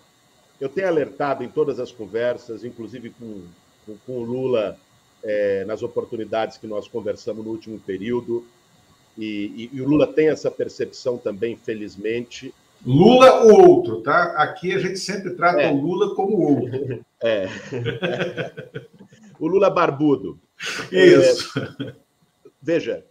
[0.60, 3.44] eu tenho alertado em todas as conversas, inclusive com,
[3.86, 4.78] com, com o Lula,
[5.24, 8.46] é, nas oportunidades que nós conversamos no último período,
[9.18, 12.54] e, e, e, o Lula tem essa percepção também, felizmente.
[12.86, 14.32] Lula ou outro, tá?
[14.38, 15.72] Aqui a gente sempre trata é.
[15.72, 17.06] o Lula como outro.
[17.22, 17.48] É.
[19.38, 20.40] o Lula barbudo.
[20.90, 21.52] Isso.
[21.60, 21.94] É,
[22.62, 23.04] veja,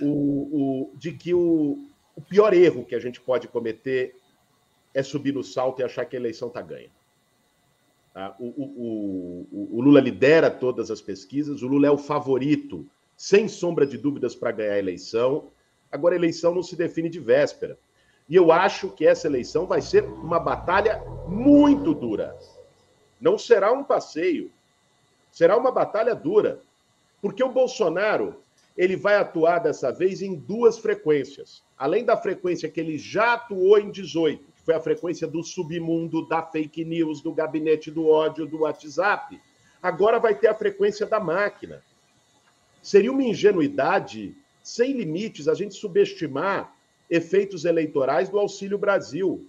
[0.00, 1.78] o, o, de que o,
[2.16, 4.16] o pior erro que a gente pode cometer
[4.92, 6.90] é subir no salto e achar que a eleição está ganha.
[8.12, 8.34] Tá?
[8.40, 13.46] O, o, o, o, Lula lidera todas as pesquisas, o Lula é o favorito, sem
[13.46, 15.48] sombra de dúvidas, para ganhar a eleição.
[15.92, 17.78] Agora, a eleição não se define de véspera.
[18.28, 22.36] E eu acho que essa eleição vai ser uma batalha muito dura.
[23.20, 24.50] Não será um passeio,
[25.30, 26.60] será uma batalha dura.
[27.20, 28.36] Porque o Bolsonaro
[28.80, 31.62] ele vai atuar dessa vez em duas frequências.
[31.76, 36.26] Além da frequência que ele já atuou em 18, que foi a frequência do submundo,
[36.26, 39.38] da fake news, do gabinete do ódio, do WhatsApp,
[39.82, 41.82] agora vai ter a frequência da máquina.
[42.80, 46.74] Seria uma ingenuidade sem limites a gente subestimar
[47.10, 49.46] efeitos eleitorais do Auxílio Brasil.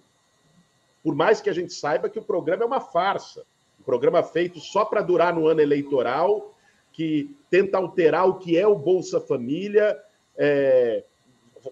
[1.02, 3.46] Por mais que a gente saiba que o programa é uma farsa,
[3.80, 6.54] um programa feito só para durar no ano eleitoral
[6.92, 10.00] que tenta alterar o que é o Bolsa Família,
[10.38, 11.04] é,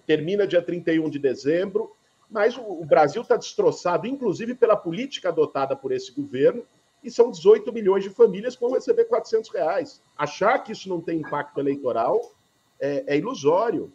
[0.06, 1.96] termina dia 31 de dezembro,
[2.30, 6.64] mas o, o Brasil está destroçado, inclusive pela política adotada por esse governo,
[7.02, 10.02] e são 18 milhões de famílias que vão receber 400 reais.
[10.18, 12.34] Achar que isso não tem impacto eleitoral
[12.78, 13.92] é, é ilusório.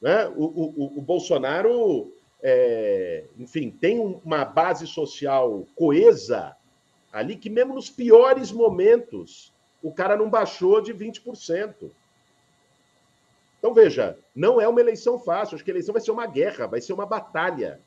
[0.00, 0.26] Né?
[0.36, 6.56] O, o, o Bolsonaro, é, enfim, tem uma base social coesa
[7.12, 11.90] ali que, mesmo nos piores momentos, o cara não baixou de 20%.
[13.58, 15.54] Então, veja, não é uma eleição fácil.
[15.54, 17.80] Acho que a eleição vai ser uma guerra, vai ser uma batalha.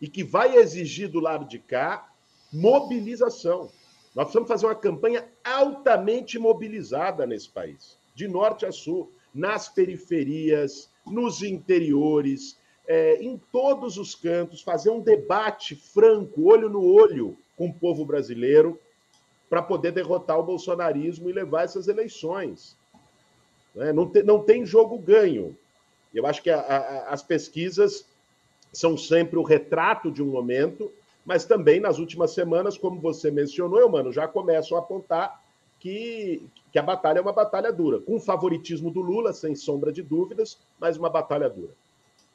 [0.00, 2.08] E que vai exigir do lado de cá
[2.52, 3.70] mobilização.
[4.14, 10.90] Nós precisamos fazer uma campanha altamente mobilizada nesse país, de norte a sul, nas periferias,
[11.06, 17.68] nos interiores, é, em todos os cantos, fazer um debate franco, olho no olho, com
[17.68, 18.80] o povo brasileiro
[19.48, 22.76] para poder derrotar o bolsonarismo e levar essas eleições.
[23.74, 23.92] Né?
[23.92, 25.56] Não, te, não tem jogo ganho.
[26.14, 28.06] Eu acho que a, a, as pesquisas
[28.72, 30.92] são sempre o retrato de um momento,
[31.24, 35.42] mas também nas últimas semanas, como você mencionou, eu, mano, já começam a apontar
[35.78, 36.42] que,
[36.72, 40.02] que a batalha é uma batalha dura, com o favoritismo do Lula, sem sombra de
[40.02, 41.72] dúvidas, mas uma batalha dura.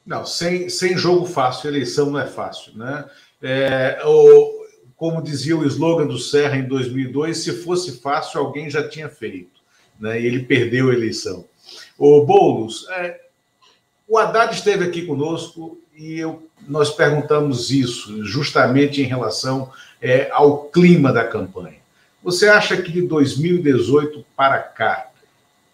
[0.04, 3.08] Não, sem, sem jogo fácil, eleição não é fácil, né?
[3.42, 4.63] É, o,
[4.96, 9.60] como dizia o slogan do Serra em 2002, se fosse fácil, alguém já tinha feito.
[9.98, 10.20] Né?
[10.20, 11.44] E ele perdeu a eleição.
[11.98, 13.20] O Boulos, é,
[14.06, 19.70] o Haddad esteve aqui conosco e eu, nós perguntamos isso justamente em relação
[20.00, 21.78] é, ao clima da campanha.
[22.22, 25.10] Você acha que de 2018 para cá,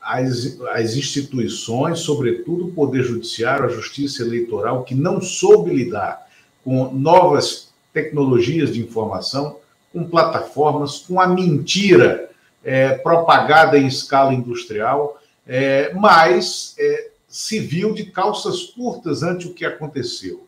[0.01, 6.27] as, as instituições, sobretudo o Poder Judiciário, a Justiça Eleitoral, que não soube lidar
[6.65, 9.59] com novas tecnologias de informação,
[9.93, 12.31] com plataformas, com a mentira
[12.63, 19.55] é, propagada em escala industrial, é, mas é, se viu de calças curtas ante o
[19.55, 20.47] que aconteceu.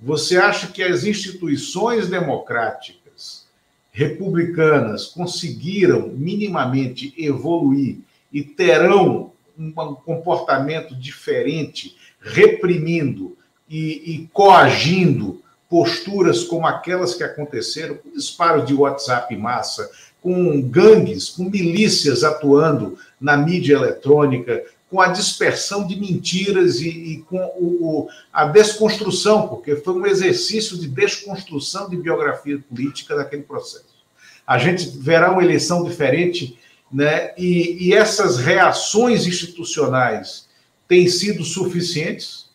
[0.00, 3.46] Você acha que as instituições democráticas
[3.90, 7.98] republicanas conseguiram minimamente evoluir
[8.32, 13.36] e terão um comportamento diferente, reprimindo
[13.68, 19.90] e, e coagindo posturas como aquelas que aconteceram, com disparos de WhatsApp massa,
[20.22, 27.16] com gangues, com milícias atuando na mídia eletrônica, com a dispersão de mentiras e, e
[27.28, 33.42] com o, o, a desconstrução, porque foi um exercício de desconstrução de biografia política daquele
[33.42, 33.98] processo.
[34.46, 36.58] A gente verá uma eleição diferente,
[36.90, 37.34] né?
[37.36, 40.48] e, e essas reações institucionais
[40.88, 42.47] têm sido suficientes?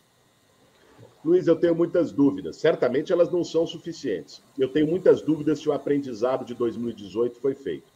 [1.23, 2.57] Luiz, eu tenho muitas dúvidas.
[2.57, 4.43] Certamente elas não são suficientes.
[4.57, 7.93] Eu tenho muitas dúvidas se o aprendizado de 2018 foi feito.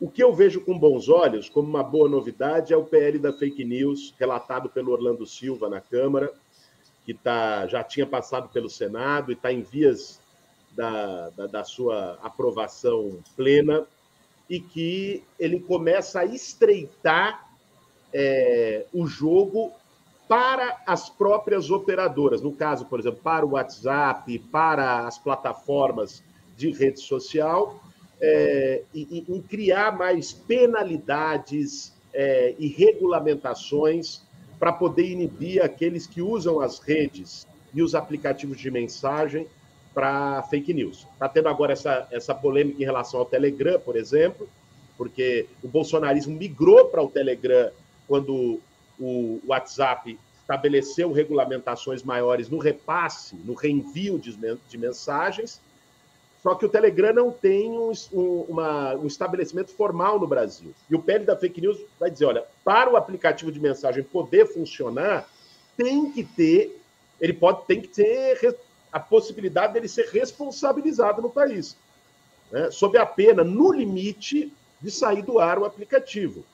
[0.00, 3.32] O que eu vejo com bons olhos, como uma boa novidade, é o PL da
[3.32, 6.32] fake news, relatado pelo Orlando Silva na Câmara,
[7.04, 10.20] que tá, já tinha passado pelo Senado e está em vias
[10.72, 13.84] da, da, da sua aprovação plena,
[14.48, 17.50] e que ele começa a estreitar
[18.12, 19.72] é, o jogo
[20.30, 26.22] para as próprias operadoras, no caso, por exemplo, para o WhatsApp, para as plataformas
[26.56, 27.82] de rede social,
[28.20, 34.22] é, em, em, criar mais penalidades é, e regulamentações
[34.56, 39.48] para poder inibir aqueles que usam as redes e os aplicativos de mensagem
[39.92, 41.08] para fake news.
[41.12, 44.48] Está tendo agora essa, essa polêmica em relação ao Telegram, por exemplo,
[44.96, 47.72] porque o bolsonarismo migrou para o Telegram
[48.06, 48.60] quando
[49.00, 55.60] o WhatsApp estabeleceu regulamentações maiores no repasse, no reenvio de, mensagens,
[56.42, 60.74] só que o Telegram não tem um, um, uma, um, estabelecimento formal no Brasil.
[60.88, 64.46] E o PL da fake news vai dizer: olha, para o aplicativo de mensagem poder
[64.46, 65.28] funcionar,
[65.76, 66.80] tem que ter,
[67.20, 68.58] ele pode, tem que ter
[68.90, 71.76] a possibilidade dele ser responsabilizado no país,
[72.50, 76.44] né, sob a pena, no limite, de sair do ar o aplicativo.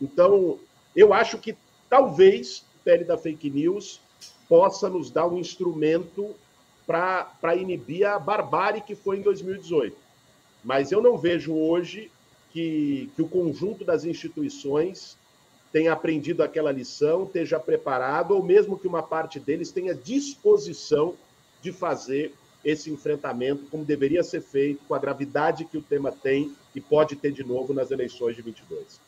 [0.00, 0.58] Então,
[0.94, 1.56] eu acho que
[1.88, 4.00] talvez o PL da fake news
[4.48, 6.34] possa nos dar um instrumento
[6.86, 9.94] para inibir a barbárie que foi em 2018.
[10.64, 12.10] Mas eu não vejo hoje
[12.50, 15.16] que, que o conjunto das instituições
[15.70, 21.14] tenha aprendido aquela lição, esteja preparado, ou mesmo que uma parte deles tenha disposição
[21.60, 22.34] de fazer
[22.64, 27.16] esse enfrentamento como deveria ser feito, com a gravidade que o tema tem e pode
[27.16, 29.00] ter de novo nas eleições de 22.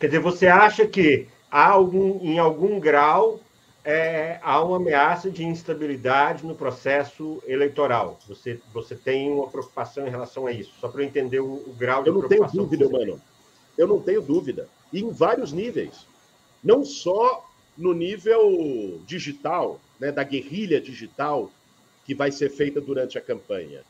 [0.00, 3.40] Quer dizer, você acha que há algum, em algum grau
[3.84, 8.18] é, há uma ameaça de instabilidade no processo eleitoral?
[8.28, 10.72] Você, você tem uma preocupação em relação a isso?
[10.80, 13.20] Só para eu entender o, o grau de eu não tenho dúvida, mano.
[13.76, 14.68] Eu não tenho dúvida.
[14.92, 16.06] E em vários níveis.
[16.62, 21.50] Não só no nível digital, né, da guerrilha digital
[22.04, 23.82] que vai ser feita durante a campanha,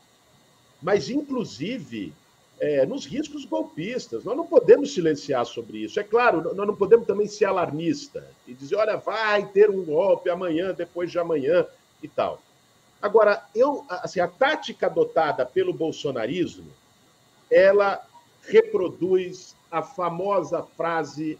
[0.81, 2.13] mas inclusive
[2.59, 4.23] é, nos riscos golpistas.
[4.23, 5.99] Nós não podemos silenciar sobre isso.
[5.99, 10.29] É claro, nós não podemos também ser alarmista e dizer, olha, vai ter um golpe
[10.29, 11.65] amanhã, depois de amanhã
[12.03, 12.41] e tal.
[13.01, 16.69] Agora, eu, assim, a tática adotada pelo bolsonarismo,
[17.49, 18.05] ela
[18.43, 21.39] reproduz a famosa frase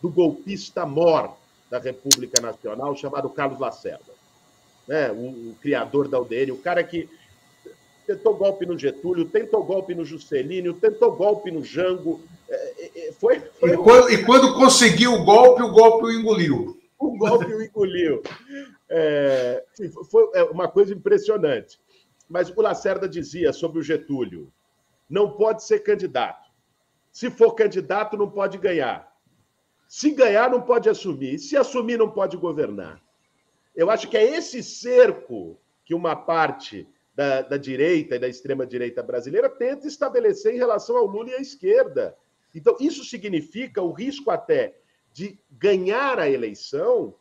[0.00, 1.36] do golpista mor
[1.68, 4.12] da República Nacional, chamado Carlos Lacerda,
[4.86, 5.10] né?
[5.10, 7.08] o, o criador da UDN, o cara que
[8.08, 12.22] tentou golpe no Getúlio, tentou golpe no Juscelino, tentou golpe no Jango.
[12.48, 13.72] É, é, é, foi, foi...
[13.72, 16.74] E, quando, e, quando, conseguiu o golpe, o golpe o engoliu.
[17.00, 18.24] O golpe o engoliu.
[18.88, 19.62] É,
[20.10, 21.78] foi uma coisa impressionante.
[22.28, 24.52] Mas o Lacerda dizia sobre o Getúlio:
[25.08, 26.50] não pode ser candidato.
[27.12, 29.14] Se for candidato, não pode ganhar.
[29.86, 31.38] Se ganhar, não pode assumir.
[31.38, 33.00] Se assumir, não pode governar.
[33.76, 36.84] Eu acho que é esse cerco que uma parte
[37.18, 41.40] da, da direita e da extrema-direita brasileira tenta estabelecer em relação ao Lula e à
[41.40, 42.16] esquerda.
[42.54, 44.78] Então, isso significa o risco até
[45.12, 47.12] de ganhar a eleição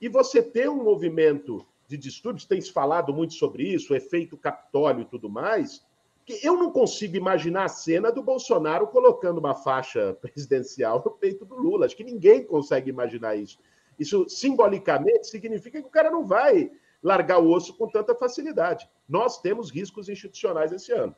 [0.00, 4.36] e você ter um movimento de distúrbios, tem se falado muito sobre isso, o efeito
[4.36, 5.84] Capitólio e tudo mais,
[6.24, 11.44] que eu não consigo imaginar a cena do Bolsonaro colocando uma faixa presidencial no peito
[11.44, 11.86] do Lula.
[11.86, 13.58] Acho que ninguém consegue imaginar isso.
[13.98, 16.70] Isso simbolicamente significa que o cara não vai
[17.02, 18.88] largar o osso com tanta facilidade.
[19.08, 21.14] Nós temos riscos institucionais esse ano.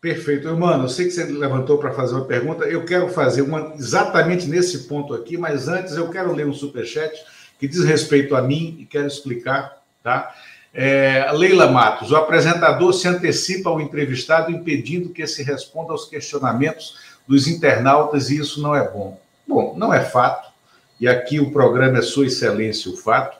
[0.00, 0.48] Perfeito.
[0.56, 2.64] Mano, eu sei que você levantou para fazer uma pergunta.
[2.64, 7.22] Eu quero fazer uma exatamente nesse ponto aqui, mas antes eu quero ler um superchat
[7.58, 10.34] que diz respeito a mim e quero explicar, tá?
[10.72, 16.98] É, Leila Matos, o apresentador se antecipa ao entrevistado, impedindo que se responda aos questionamentos
[17.28, 19.20] dos internautas, e isso não é bom.
[19.46, 20.50] Bom, não é fato,
[20.98, 23.39] e aqui o programa é Sua Excelência o Fato.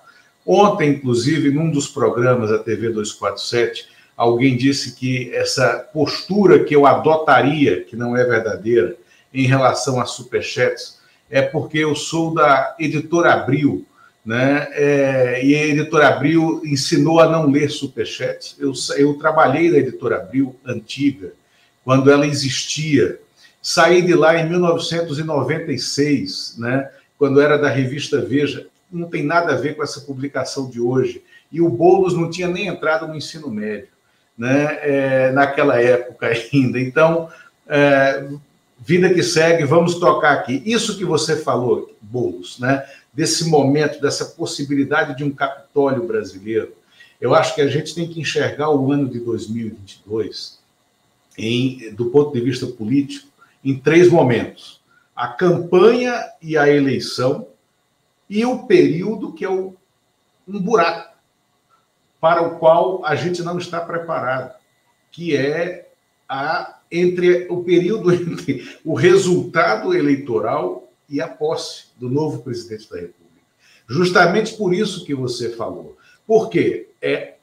[0.52, 3.86] Ontem, inclusive, num dos programas da TV 247,
[4.16, 8.96] alguém disse que essa postura que eu adotaria, que não é verdadeira,
[9.32, 10.98] em relação a superchats,
[11.30, 13.86] é porque eu sou da editora Abril,
[14.26, 14.66] né?
[14.72, 18.56] É, e a editora Abril ensinou a não ler superchats.
[18.58, 21.32] Eu, eu trabalhei na editora Abril antiga,
[21.84, 23.20] quando ela existia.
[23.62, 26.90] Saí de lá em 1996, né?
[27.16, 28.66] quando era da revista Veja.
[28.90, 31.22] Não tem nada a ver com essa publicação de hoje.
[31.50, 33.88] E o Boulos não tinha nem entrado no ensino médio,
[34.36, 34.78] né?
[34.82, 36.80] É, naquela época ainda.
[36.80, 37.28] Então,
[37.68, 38.28] é,
[38.78, 40.62] vida que segue, vamos tocar aqui.
[40.64, 42.84] Isso que você falou, Boulos, né?
[43.12, 46.72] desse momento, dessa possibilidade de um Capitólio brasileiro,
[47.20, 50.58] eu acho que a gente tem que enxergar o ano de 2022,
[51.36, 53.28] em, do ponto de vista político,
[53.64, 54.80] em três momentos:
[55.14, 57.46] a campanha e a eleição,
[58.30, 59.74] e o período que é o,
[60.46, 61.18] um buraco
[62.20, 64.54] para o qual a gente não está preparado,
[65.10, 65.90] que é
[66.28, 72.96] a entre o período entre o resultado eleitoral e a posse do novo presidente da
[72.96, 73.20] República.
[73.88, 75.98] Justamente por isso que você falou.
[76.24, 77.34] Porque é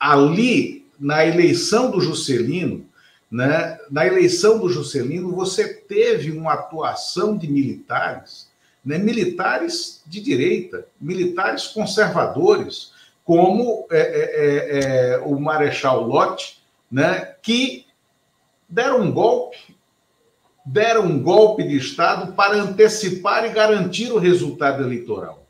[0.00, 2.86] ali na eleição do Juscelino,
[3.30, 8.48] né, na eleição do Juscelino, você teve uma atuação de militares,
[8.84, 12.92] né, militares de direita, militares conservadores,
[13.24, 17.86] como é, é, é, é o Marechal Lott, né, que
[18.68, 19.58] deram um golpe,
[20.64, 25.46] deram um golpe de Estado para antecipar e garantir o resultado eleitoral.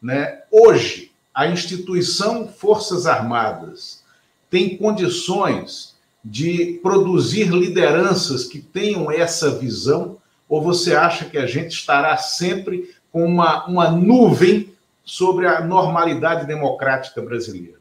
[0.00, 0.42] Né?
[0.50, 4.02] Hoje, a instituição Forças Armadas
[4.50, 10.17] tem condições de produzir lideranças que tenham essa visão,
[10.48, 14.72] ou você acha que a gente estará sempre com uma, uma nuvem
[15.04, 17.78] sobre a normalidade democrática brasileira?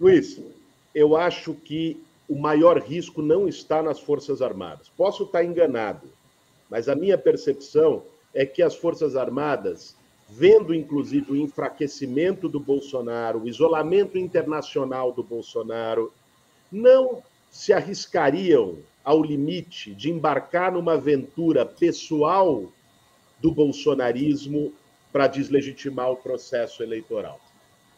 [0.00, 0.40] Luiz,
[0.94, 4.88] eu acho que o maior risco não está nas Forças Armadas.
[4.96, 6.08] Posso estar enganado,
[6.70, 8.02] mas a minha percepção
[8.32, 9.96] é que as Forças Armadas,
[10.28, 16.12] vendo inclusive o enfraquecimento do Bolsonaro, o isolamento internacional do Bolsonaro,
[16.70, 22.70] não se arriscariam ao limite de embarcar numa aventura pessoal
[23.40, 24.72] do bolsonarismo
[25.12, 27.40] para deslegitimar o processo eleitoral.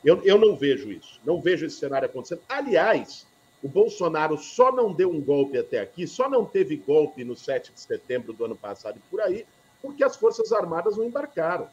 [0.05, 2.43] Eu, eu não vejo isso, não vejo esse cenário acontecendo.
[2.49, 3.27] Aliás,
[3.63, 7.73] o Bolsonaro só não deu um golpe até aqui, só não teve golpe no 7
[7.73, 9.47] de setembro do ano passado e por aí,
[9.81, 11.69] porque as Forças Armadas não embarcaram.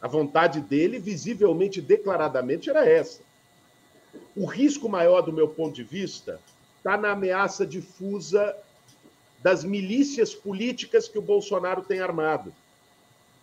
[0.00, 3.22] A vontade dele, visivelmente, declaradamente, era essa.
[4.36, 6.40] O risco maior, do meu ponto de vista,
[6.82, 8.56] está na ameaça difusa
[9.40, 12.52] das milícias políticas que o Bolsonaro tem armado.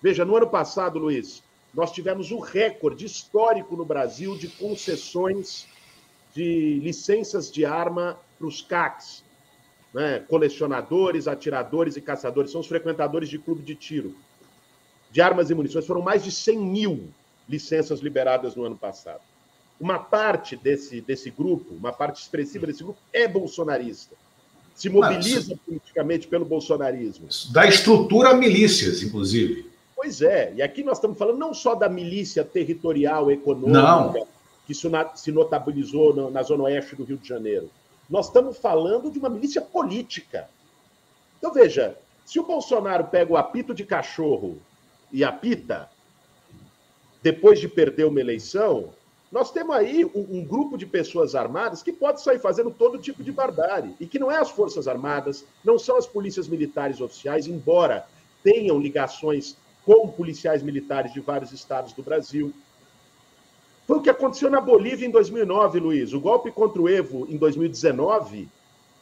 [0.01, 1.41] Veja, no ano passado, Luiz,
[1.73, 5.67] nós tivemos um recorde histórico no Brasil de concessões
[6.35, 9.23] de licenças de arma para os CACs,
[9.93, 10.19] né?
[10.19, 14.15] colecionadores, atiradores e caçadores, são os frequentadores de clube de tiro,
[15.09, 15.87] de armas e munições.
[15.87, 17.09] Foram mais de 100 mil
[17.47, 19.21] licenças liberadas no ano passado.
[19.79, 24.15] Uma parte desse, desse grupo, uma parte expressiva desse grupo, é bolsonarista.
[24.75, 27.27] Se mobiliza Não, politicamente pelo bolsonarismo.
[27.51, 29.69] Da estrutura milícias, inclusive.
[29.95, 34.27] Pois é, e aqui nós estamos falando não só da milícia territorial, econômica, Não
[34.65, 34.75] que
[35.15, 37.71] se notabilizou na zona oeste do Rio de Janeiro.
[38.07, 40.47] Nós estamos falando de uma milícia política.
[41.39, 44.59] Então, veja, se o Bolsonaro pega o apito de cachorro
[45.11, 45.89] e apita,
[47.23, 48.93] depois de perder uma eleição,
[49.31, 53.23] nós temos aí um, um, grupo de pessoas armadas que pode sair fazendo todo tipo
[53.23, 53.95] de barbárie.
[53.99, 58.07] E que não é as Forças Armadas, não são as polícias militares oficiais, embora
[58.43, 59.55] tenham ligações
[59.85, 62.51] com policiais militares de vários estados do Brasil.
[63.85, 66.13] Foi o que aconteceu na Bolívia em 2009, Luiz.
[66.13, 68.49] O golpe contra o Evo em 2019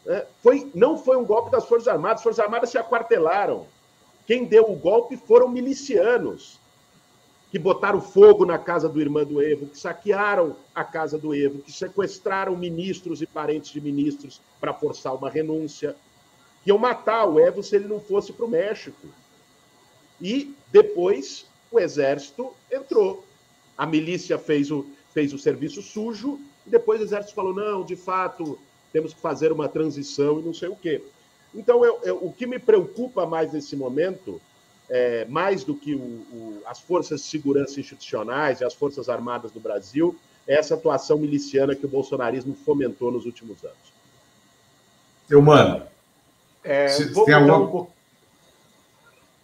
[0.06, 2.18] né, foi, não foi um golpe das Forças Armadas.
[2.18, 3.66] As Forças Armadas se aquartelaram.
[4.26, 6.60] Quem deu o golpe foram milicianos
[7.50, 11.60] que botaram fogo na casa do irmão do Evo, que saquearam a casa do Evo,
[11.60, 15.96] que sequestraram ministros e parentes de ministros para forçar uma renúncia,
[16.64, 19.08] que iam matar o Evo se ele não fosse para o México.
[20.20, 23.28] E depois o exército entrou
[23.78, 27.96] a milícia fez o, fez o serviço sujo, e depois o exército falou: não, de
[27.96, 28.58] fato,
[28.92, 31.04] temos que fazer uma transição e não sei o quê.
[31.54, 34.42] Então, eu, eu, o que me preocupa mais nesse momento,
[34.90, 39.52] é, mais do que o, o, as forças de segurança institucionais e as forças armadas
[39.52, 40.18] do Brasil,
[40.48, 43.94] essa atuação miliciana que o bolsonarismo fomentou nos últimos anos.
[45.30, 45.84] Eu mano.
[46.64, 47.80] É, vou, mudar algum...
[47.82, 47.88] um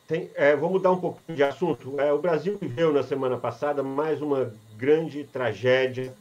[0.08, 2.00] tem, é, vou mudar um pouquinho de assunto.
[2.00, 6.14] É, o Brasil viveu na semana passada mais uma grande tragédia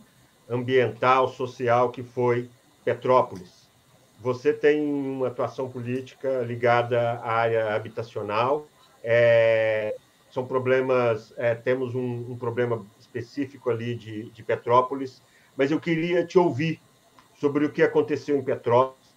[0.48, 2.48] ambiental, social, que foi
[2.84, 3.62] Petrópolis.
[4.20, 8.66] Você tem uma atuação política ligada à área habitacional.
[9.02, 9.96] É,
[10.30, 15.22] são problemas, é, temos um, um, problema específico ali de, de Petrópolis,
[15.56, 16.80] mas eu queria te ouvir
[17.38, 19.12] sobre o que aconteceu em Petrópolis,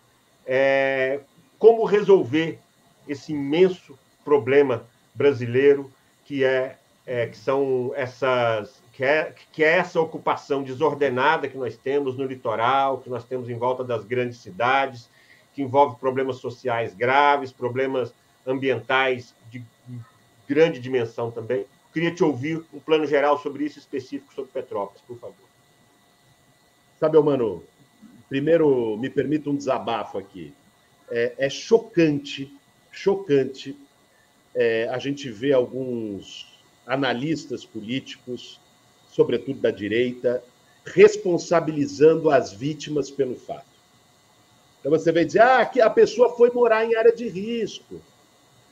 [0.46, 1.22] é,
[1.58, 2.60] como resolver
[3.08, 4.84] esse imenso problema
[5.14, 5.92] brasileiro
[6.26, 11.76] que é, é que são essas que é, que é essa ocupação desordenada que nós
[11.76, 15.10] temos no litoral, que nós temos em volta das grandes cidades,
[15.54, 18.14] que envolve problemas sociais graves, problemas
[18.48, 19.36] ambientais
[20.48, 21.66] grande dimensão também.
[21.94, 25.48] Queria te ouvir um plano geral sobre isso específico sobre Petrópolis, por favor.
[27.00, 27.64] Sabe, mano,
[28.28, 30.54] primeiro me permita um desabafo aqui.
[31.10, 32.52] É, é chocante,
[32.92, 33.78] chocante
[34.56, 36.48] é, a gente vê alguns
[36.88, 38.60] analistas políticos,
[39.10, 40.42] sobretudo da direita,
[40.86, 43.66] responsabilizando as vítimas pelo fato.
[44.80, 48.02] Então você vem dizer, ah, que a pessoa foi morar em área de risco.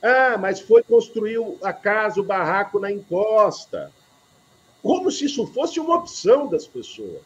[0.06, 3.90] Ah, mas foi construir a casa, o barraco na encosta.
[4.82, 7.22] Como se isso fosse uma opção das pessoas.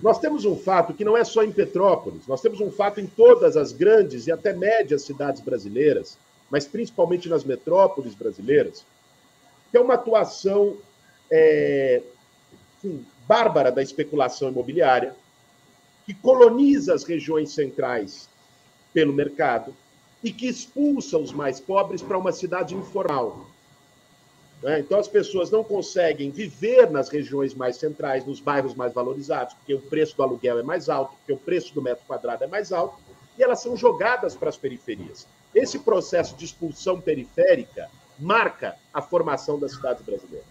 [0.00, 3.06] Nós temos um fato que não é só em Petrópolis, nós temos um fato em
[3.06, 6.18] todas as grandes e até médias cidades brasileiras,
[6.50, 8.84] mas principalmente nas metrópoles brasileiras,
[9.70, 10.76] que é uma atuação
[11.30, 12.02] é,
[12.78, 15.14] enfim, bárbara da especulação imobiliária,
[16.04, 18.28] que coloniza as regiões centrais
[18.92, 19.72] pelo mercado
[20.22, 23.46] e que expulsa os mais pobres para uma cidade informal.
[24.62, 24.78] Né?
[24.78, 29.74] Então, as pessoas não conseguem viver nas regiões mais centrais, nos bairros mais valorizados, porque
[29.74, 32.72] o preço do aluguel é mais alto, porque o preço do metro quadrado é mais
[32.72, 32.96] alto,
[33.36, 35.26] e elas são jogadas para as periferias.
[35.54, 40.46] Esse processo de expulsão periférica marca a formação das cidades brasileiras.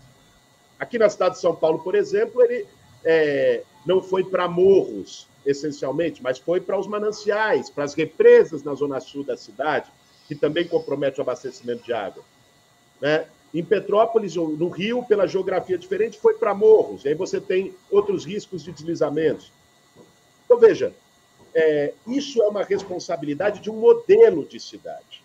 [0.78, 2.68] Aqui na cidade de São Paulo, por exemplo, ele
[3.06, 8.74] é, não foi para morros, essencialmente, mas foi para os mananciais, para as represas na
[8.74, 9.92] zona sul da cidade,
[10.28, 12.24] que também compromete o abastecimento de água.
[13.00, 13.28] Né?
[13.54, 18.24] Em Petrópolis, no Rio, pela geografia diferente, foi para morros, e aí você tem outros
[18.24, 19.52] riscos de deslizamentos.
[20.46, 20.94] Então, veja,
[21.54, 25.24] é, isso é uma responsabilidade de um modelo de cidade.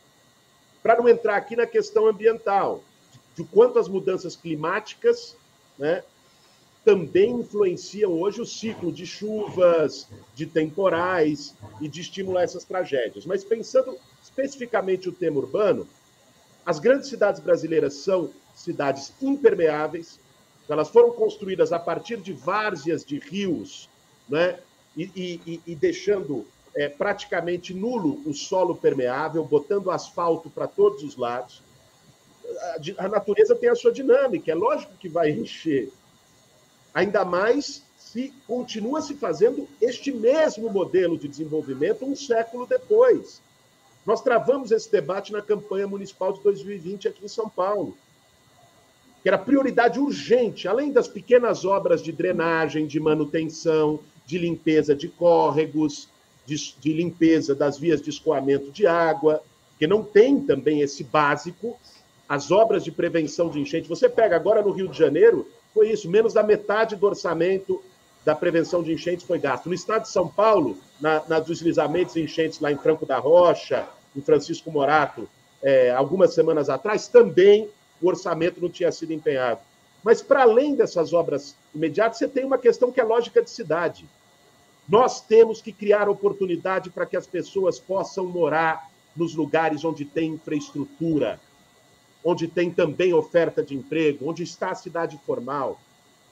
[0.83, 2.83] Para não entrar aqui na questão ambiental,
[3.37, 5.37] de quanto as mudanças climáticas
[5.79, 6.03] né,
[6.87, 13.27] também influenciam hoje o ciclo de chuvas, de temporais e de estimular essas tragédias.
[13.27, 15.89] Mas pensando especificamente o tema urbano,
[16.65, 20.21] as grandes cidades brasileiras são cidades impermeáveis,
[20.69, 23.91] elas foram construídas a partir de várzeas de rios,
[24.29, 24.61] né,
[24.97, 25.11] e,
[25.45, 31.65] e, e deixando é, praticamente nulo o solo permeável, botando asfalto para todos os lados.
[32.99, 35.91] A, a natureza tem a sua dinâmica, é lógico que vai encher.
[36.97, 43.43] Ainda mais se continua se fazendo este mesmo modelo de desenvolvimento um século depois.
[44.07, 47.95] Nós travamos esse debate na campanha municipal de 2020 aqui em São Paulo,
[49.23, 55.07] que era prioridade urgente, além das pequenas obras de drenagem, de manutenção, de limpeza de
[55.07, 56.09] córregos,
[56.47, 59.43] de, de limpeza das vias de escoamento de água,
[59.79, 61.79] que não tem também esse básico,
[62.27, 63.87] as obras de prevenção de enchente.
[63.87, 65.47] Você pega agora no Rio de Janeiro,
[65.77, 67.83] foi isso, menos da metade do orçamento
[68.25, 69.67] da prevenção de enchentes foi gasto.
[69.67, 73.87] No estado de São Paulo, na, na deslizamentos e enchentes lá em Franco da Rocha,
[74.17, 75.29] em Francisco Morato,
[75.63, 77.69] é, algumas semanas atrás, também
[78.01, 79.61] o orçamento não tinha sido empenhado.
[80.03, 84.09] Mas, para além dessas obras imediatas, você tem uma questão que é lógica de cidade.
[84.89, 90.31] Nós temos que criar oportunidade para que as pessoas possam morar nos lugares onde tem
[90.31, 91.39] infraestrutura,
[92.29, 95.81] onde tem também oferta de emprego, onde está a cidade formal.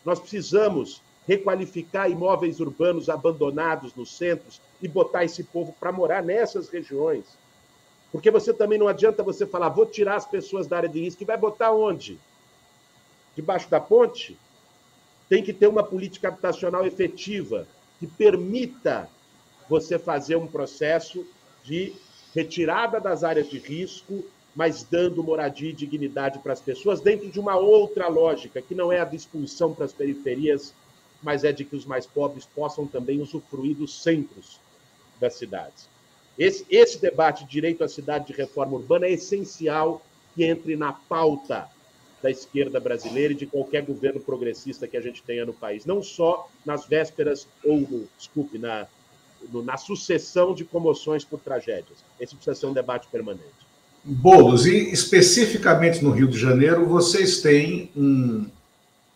[0.04, 6.68] Nós precisamos requalificar imóveis urbanos abandonados nos centros e botar esse povo para morar nessas
[6.68, 7.24] regiões.
[8.10, 11.22] Porque você também não adianta você falar, vou tirar as pessoas da área de risco
[11.22, 12.18] e vai botar onde?
[13.36, 14.36] Debaixo da ponte?
[15.28, 17.68] Tem que ter uma política habitacional efetiva
[18.00, 19.08] que permita
[19.68, 21.24] você fazer um processo
[21.62, 21.94] de
[22.34, 24.24] retirada das áreas de risco,
[24.54, 28.92] mas dando moradia e dignidade para as pessoas dentro de uma outra lógica, que não
[28.92, 30.72] é a de expulsão para as periferias,
[31.22, 34.60] mas é de que os mais pobres possam também usufruir dos centros
[35.18, 35.88] das cidades.
[36.38, 40.02] Esse, esse debate de direito à cidade de reforma urbana é essencial
[40.34, 41.68] que entre na pauta
[42.22, 46.02] da esquerda brasileira e de qualquer governo progressista que a gente tenha no país, não
[46.02, 48.86] só nas vésperas ou, desculpe, na,
[49.50, 52.04] no, na sucessão de comoções por tragédias.
[52.18, 53.63] Esse precisa ser um debate permanente.
[54.04, 58.44] Bolos, e especificamente no Rio de Janeiro, vocês têm um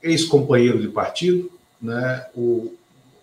[0.03, 2.75] ex-companheiro de partido, né, o,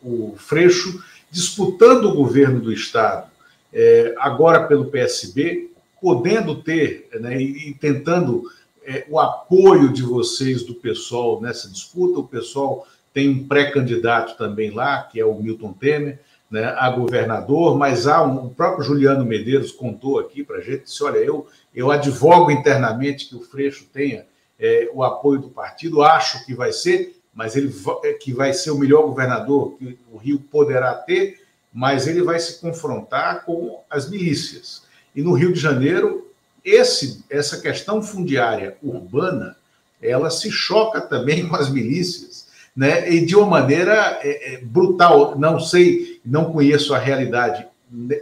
[0.04, 3.32] o Freixo, disputando o governo do Estado,
[3.74, 8.44] é, agora pelo PSB, podendo ter né, e, e tentando
[8.86, 12.20] é, o apoio de vocês do pessoal nessa disputa.
[12.20, 16.20] O pessoal tem um pré-candidato também lá, que é o Milton Temer,
[16.56, 20.86] né, a governador, mas há um, o próprio Juliano Medeiros contou aqui para a gente,
[20.86, 24.26] disse, olha, eu, eu advogo internamente que o Freixo tenha
[24.58, 27.76] é, o apoio do partido, acho que vai ser, mas ele
[28.06, 31.42] é, que vai ser o melhor governador que o Rio poderá ter,
[31.74, 34.84] mas ele vai se confrontar com as milícias.
[35.14, 36.32] E no Rio de Janeiro,
[36.64, 39.58] esse, essa questão fundiária urbana,
[40.02, 43.12] ela se choca também com as milícias, né?
[43.12, 45.38] E de uma maneira é, é, brutal.
[45.38, 47.68] Não sei, não conheço a realidade,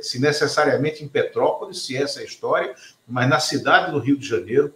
[0.01, 2.75] se necessariamente em Petrópolis, se essa é a história,
[3.07, 4.73] mas na cidade do Rio de Janeiro,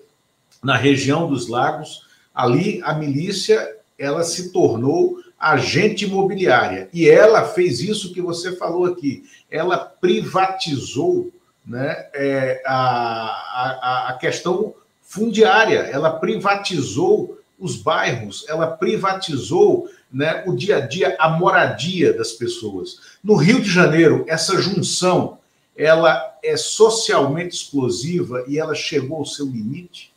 [0.64, 7.80] na região dos lagos, ali a milícia ela se tornou agente imobiliária e ela fez
[7.80, 9.24] isso que você falou aqui.
[9.52, 11.32] Ela privatizou
[11.66, 20.56] né, é, a, a, a questão fundiária, ela privatizou os bairros, ela privatizou né, o
[20.56, 23.18] dia a dia, a moradia das pessoas.
[23.24, 25.40] No Rio de Janeiro, essa junção
[25.76, 30.12] ela é socialmente explosiva e ela chegou ao seu limite?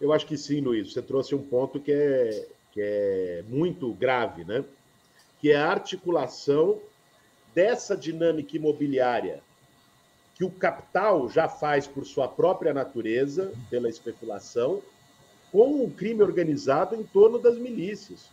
[0.00, 0.92] Eu acho que sim, Luiz.
[0.92, 4.64] Você trouxe um ponto que é, que é muito grave, né?
[5.40, 6.78] que é a articulação
[7.54, 9.42] dessa dinâmica imobiliária
[10.34, 14.82] que o capital já faz por sua própria natureza, pela especulação,
[15.50, 18.28] com o crime organizado em torno das milícias.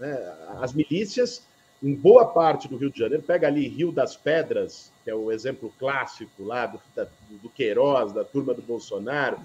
[0.00, 0.34] Né?
[0.60, 1.46] As milícias,
[1.82, 5.30] em boa parte do Rio de Janeiro, pega ali Rio das Pedras, que é o
[5.30, 7.06] exemplo clássico lá do, da,
[7.42, 9.38] do Queiroz, da turma do Bolsonaro.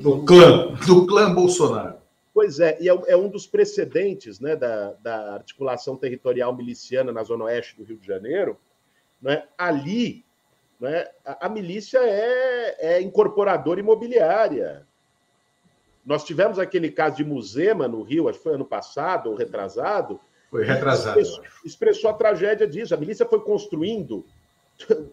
[0.00, 1.98] Do clã, do clã Bolsonaro.
[2.32, 7.22] Pois é, e é, é um dos precedentes né, da, da articulação territorial miliciana na
[7.22, 8.56] zona oeste do Rio de Janeiro.
[9.20, 9.42] Né?
[9.58, 10.24] Ali,
[10.80, 11.06] né?
[11.24, 14.86] A, a milícia é, é incorporadora imobiliária.
[16.08, 20.18] Nós tivemos aquele caso de Musema no Rio, acho que foi ano passado ou retrasado.
[20.50, 21.20] Foi retrasado.
[21.20, 22.94] Expressou, expressou a tragédia disso.
[22.94, 24.24] A milícia foi construindo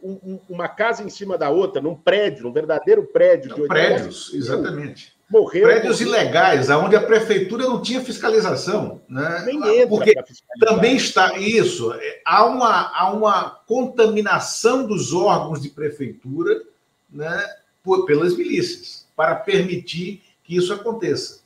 [0.48, 3.58] uma casa em cima da outra, num prédio, num verdadeiro prédio.
[3.58, 5.14] Não, prédios, exatamente.
[5.30, 5.64] Morreu.
[5.64, 6.14] Prédios morreu.
[6.14, 9.02] ilegais, onde a prefeitura não tinha fiscalização.
[9.10, 9.44] Né?
[9.48, 10.14] Nem entra Porque
[10.62, 11.92] também está isso.
[11.92, 16.64] É, há uma, há uma contaminação dos órgãos de prefeitura
[17.12, 17.46] né,
[17.84, 21.44] por, pelas milícias, para permitir que isso aconteça.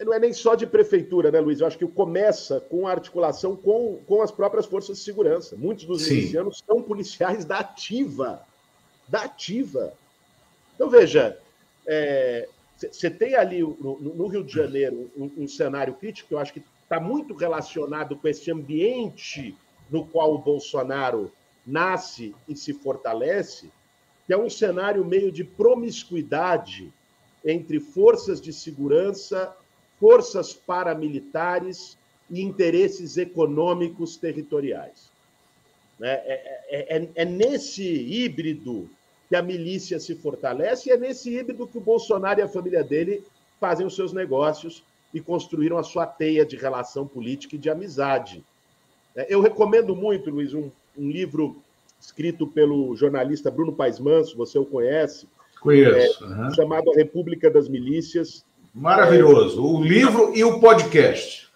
[0.00, 1.60] Não é nem só de prefeitura, né, Luiz?
[1.60, 5.54] Eu acho que começa com a articulação com, com as próprias forças de segurança.
[5.56, 6.14] Muitos dos Sim.
[6.14, 8.44] milicianos são policiais da ativa.
[9.06, 9.92] Da ativa.
[10.74, 11.38] Então, veja,
[11.86, 16.38] é, você tem ali no, no, Rio de Janeiro um, um cenário crítico que eu
[16.38, 19.56] acho que está muito relacionado com esse ambiente
[19.88, 21.30] no qual o Bolsonaro
[21.64, 23.70] nasce e se fortalece,
[24.26, 26.92] que é um cenário meio de promiscuidade
[27.44, 29.54] entre forças de segurança,
[29.98, 31.96] forças paramilitares
[32.30, 35.10] e interesses econômicos territoriais.
[36.00, 38.88] É, é, é, é nesse híbrido
[39.28, 42.82] que a milícia se fortalece, e é nesse híbrido que o Bolsonaro e a família
[42.82, 43.22] dele
[43.60, 44.82] fazem os seus negócios
[45.14, 48.42] e construíram a sua teia de relação política e de amizade.
[49.14, 51.62] É, eu recomendo muito, Luiz, um, um livro
[52.00, 55.28] escrito pelo jornalista Bruno Paes Manso, você o conhece.
[55.62, 56.24] Conheço.
[56.24, 56.54] É, uhum.
[56.54, 58.44] Chamado A República das Milícias.
[58.74, 59.64] Maravilhoso.
[59.64, 61.48] O livro e o podcast.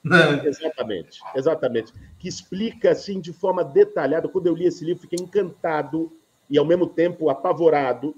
[0.45, 1.93] exatamente, exatamente.
[2.19, 4.29] Que explica assim de forma detalhada.
[4.29, 6.13] Quando eu li esse livro, fiquei encantado
[6.49, 8.15] e, ao mesmo tempo, apavorado,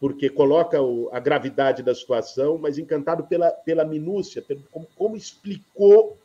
[0.00, 5.16] porque coloca o, a gravidade da situação, mas encantado pela, pela minúcia, pelo, como, como
[5.16, 6.18] explicou,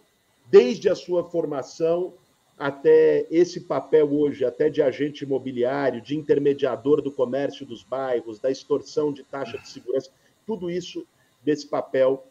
[0.49, 2.14] desde a sua formação
[2.58, 8.49] até esse papel hoje, até de agente imobiliário, de intermediador do comércio dos bairros, da
[8.49, 10.10] extorsão de taxa de segurança,
[10.45, 11.06] tudo isso
[11.43, 12.26] desse papel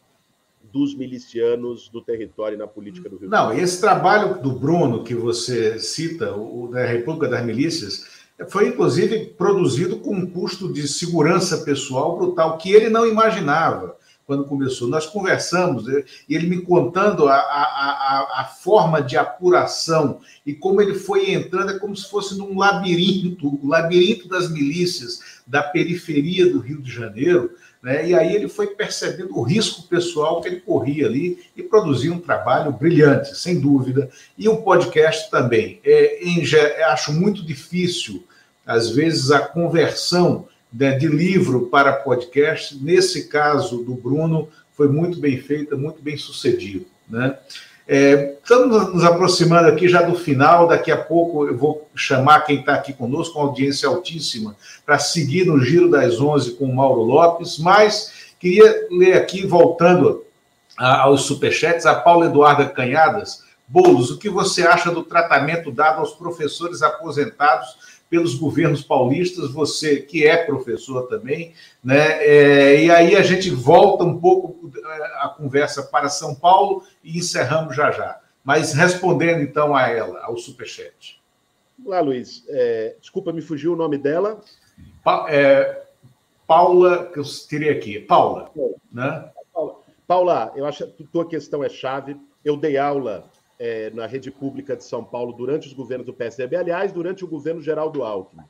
[0.72, 5.14] dos milicianos do território e na política do Rio Não, esse trabalho do Bruno que
[5.14, 11.59] você cita, o da República das Milícias, foi, inclusive, produzido com um custo de segurança
[11.59, 13.93] pessoal brutal, que ele não imaginava
[14.27, 14.89] quando começou.
[14.89, 20.95] Nós conversamos, e ele me contando a, a, a, forma de apuração e como ele
[20.95, 26.59] foi entrando, é como se fosse num labirinto, o labirinto das milícias da periferia do
[26.59, 27.51] Rio de Janeiro,
[27.83, 28.09] Né?
[28.09, 32.18] E aí ele foi percebendo o risco pessoal que ele corria ali e produzia um
[32.18, 34.09] trabalho brilhante, sem dúvida.
[34.39, 35.81] E o podcast também.
[35.85, 36.43] É, em,
[36.87, 38.25] acho muito difícil,
[38.64, 42.77] às vezes, a conversão de livro para podcast.
[42.83, 46.87] Nesse caso do Bruno, foi muito bem feita, muito bem sucedido.
[47.09, 47.37] Né?
[47.87, 50.66] É, estamos nos aproximando aqui já do final.
[50.66, 55.47] Daqui a pouco eu vou chamar quem está aqui conosco, uma audiência altíssima, para seguir
[55.47, 57.57] no Giro das Onze com o Mauro Lopes.
[57.59, 60.25] Mas queria ler aqui, voltando
[60.77, 63.45] aos superchats, a Paula Eduarda Canhadas.
[63.66, 70.00] Bolos, o que você acha do tratamento dado aos professores aposentados pelos governos paulistas, você
[70.00, 71.52] que é professor também,
[71.82, 72.24] né?
[72.24, 77.18] É, e aí a gente volta um pouco é, a conversa para São Paulo e
[77.18, 78.20] encerramos já já.
[78.44, 81.20] Mas respondendo então a ela, ao superchat.
[81.84, 82.44] Lá, Luiz.
[82.46, 84.40] É, desculpa, me fugiu o nome dela.
[85.02, 85.82] Pa, é,
[86.46, 87.98] Paula, que eu teria aqui.
[87.98, 88.48] Paula.
[88.92, 89.28] Né?
[89.52, 92.16] Paula, Paula, eu acho que a tua questão é chave.
[92.44, 93.28] Eu dei aula
[93.59, 97.28] é, na rede pública de São Paulo durante os governos do PSDB, aliás, durante o
[97.28, 98.44] governo Geraldo Alckmin.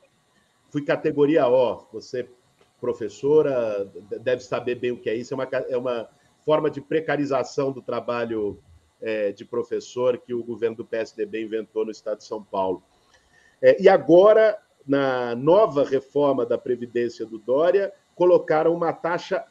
[0.69, 2.27] Fui categoria O, você,
[2.81, 3.89] professora,
[4.21, 6.09] deve saber bem o que é isso, é uma, é uma
[6.43, 8.59] forma de precarização do trabalho
[9.01, 12.83] é, de professor que o governo do PSDB inventou no estado de São Paulo.
[13.61, 19.45] É, e agora, na nova reforma da Previdência do Dória, colocaram uma taxa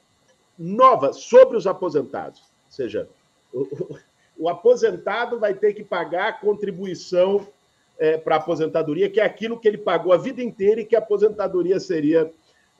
[0.59, 2.41] nova sobre os aposentados.
[2.41, 3.09] Ou seja,
[3.53, 3.97] o
[4.49, 7.47] aposentado vai ter que pagar a contribuição
[7.99, 10.97] é, para a aposentadoria, que é aquilo que ele pagou a vida inteira e que
[10.97, 12.31] a aposentadoria seria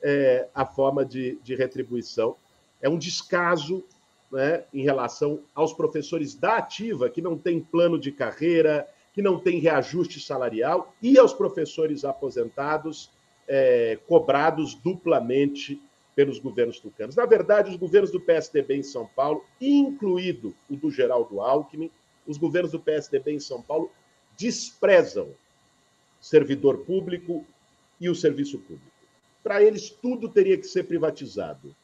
[0.01, 2.35] é, a forma de, de, retribuição.
[2.81, 3.83] É um descaso
[4.31, 9.39] né, em relação aos professores da ativa, que não tem plano de carreira, que não
[9.39, 13.09] tem reajuste salarial, e aos professores aposentados,
[13.47, 15.81] é, cobrados duplamente
[16.15, 17.15] pelos governos tucanos.
[17.15, 21.91] Na verdade, os governos do PSDB em São Paulo, incluído o do Geraldo Alckmin,
[22.25, 23.91] os governos do PSDB em São Paulo
[24.37, 25.29] desprezam
[26.19, 27.45] servidor público
[27.99, 28.95] e o serviço público.
[29.43, 31.75] Para eles, tudo teria que ser privatizado.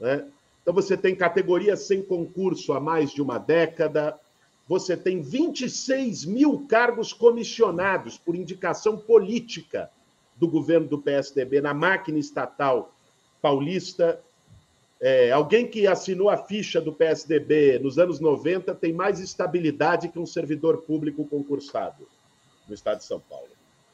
[0.00, 0.26] Né?
[0.62, 4.18] Então, você tem categorias sem concurso há mais de uma década,
[4.66, 9.88] você tem 26 mil cargos comissionados por indicação política
[10.34, 12.95] do governo do PSDB na máquina estatal
[13.40, 14.20] paulista.
[15.00, 20.18] É, alguém que assinou a ficha do PSDB nos anos 90 tem mais estabilidade que
[20.18, 22.08] um servidor público concursado
[22.66, 23.48] no estado de São Paulo.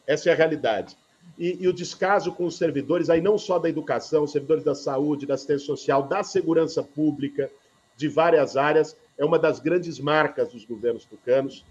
[0.07, 0.97] Essa é a realidade.
[1.39, 5.27] E, e, o descaso com os servidores, aí não só da educação, servidores da saúde,
[5.27, 7.51] da assistência social, da segurança pública,
[7.97, 11.65] de várias áreas, é uma das grandes marcas dos governos tucanos.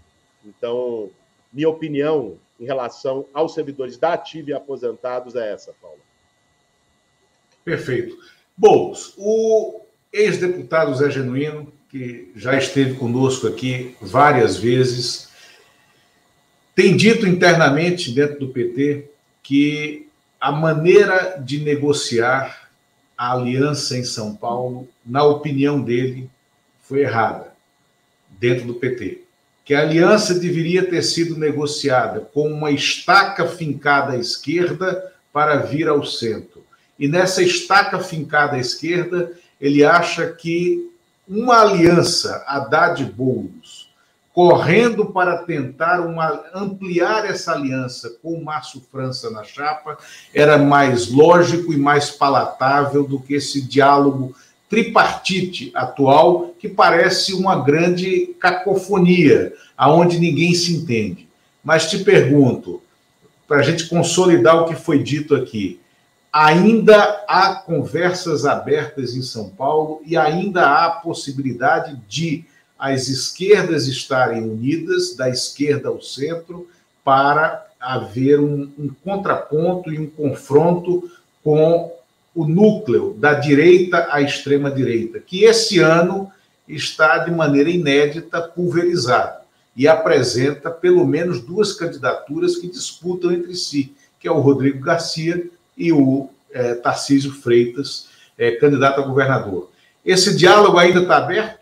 [0.44, 1.10] Então,
[1.52, 5.98] minha opinião em relação aos servidores da ativa e aposentados é essa, Paula.
[7.64, 8.16] Perfeito.
[8.56, 9.80] Boulos, o
[10.12, 15.28] ex-deputado Zé Genuíno, que já esteve conosco aqui várias vezes,
[16.74, 19.10] tem dito internamente dentro do PT
[19.42, 20.08] que
[20.40, 22.70] a maneira de negociar
[23.16, 26.28] a aliança em São Paulo, na opinião dele,
[26.82, 27.52] foi errada
[28.28, 29.22] dentro do PT.
[29.64, 35.88] Que a aliança deveria ter sido negociada com uma estaca fincada à esquerda para vir
[35.88, 36.61] ao centro
[37.02, 40.88] e nessa estaca fincada à esquerda, ele acha que
[41.26, 43.90] uma aliança Haddad-Boulos,
[44.32, 49.98] correndo para tentar uma, ampliar essa aliança com o Márcio França na chapa,
[50.32, 54.32] era mais lógico e mais palatável do que esse diálogo
[54.68, 61.28] tripartite atual, que parece uma grande cacofonia, aonde ninguém se entende.
[61.64, 62.80] Mas te pergunto,
[63.48, 65.81] para a gente consolidar o que foi dito aqui,
[66.32, 72.44] ainda há conversas abertas em São Paulo e ainda há a possibilidade de
[72.78, 76.68] as esquerdas estarem unidas, da esquerda ao centro,
[77.04, 81.08] para haver um, um contraponto e um confronto
[81.44, 81.92] com
[82.34, 86.32] o núcleo da direita à extrema-direita, que esse ano
[86.66, 89.42] está de maneira inédita pulverizado
[89.76, 95.50] e apresenta pelo menos duas candidaturas que disputam entre si, que é o Rodrigo Garcia
[95.82, 98.08] e o é, Tarcísio Freitas,
[98.38, 99.68] é, candidato a governador.
[100.04, 101.60] Esse diálogo ainda está aberto?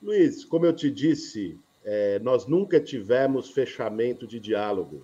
[0.00, 5.02] Luiz, como eu te disse, é, nós nunca tivemos fechamento de diálogo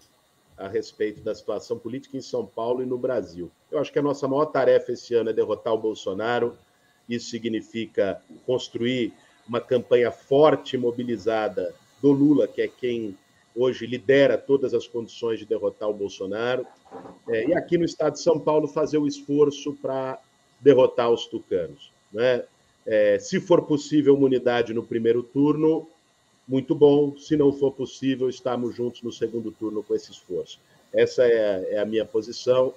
[0.57, 3.51] a respeito da situação política em São Paulo e no Brasil.
[3.71, 6.57] Eu acho que a nossa maior tarefa esse ano é derrotar o Bolsonaro.
[7.09, 9.13] Isso significa construir
[9.47, 13.17] uma campanha forte mobilizada do Lula, que é quem
[13.57, 16.67] hoje lidera todas as condições de derrotar o Bolsonaro.
[17.29, 20.21] É, e aqui no estado de São Paulo, fazer o esforço para
[20.61, 21.91] derrotar os tucanos.
[22.13, 22.45] Né?
[22.85, 25.89] É, se for possível uma unidade no primeiro turno,
[26.47, 27.17] muito bom.
[27.17, 30.61] Se não for possível, estamos juntos no segundo turno com esse esforço.
[30.93, 32.73] Essa é, é a minha posição.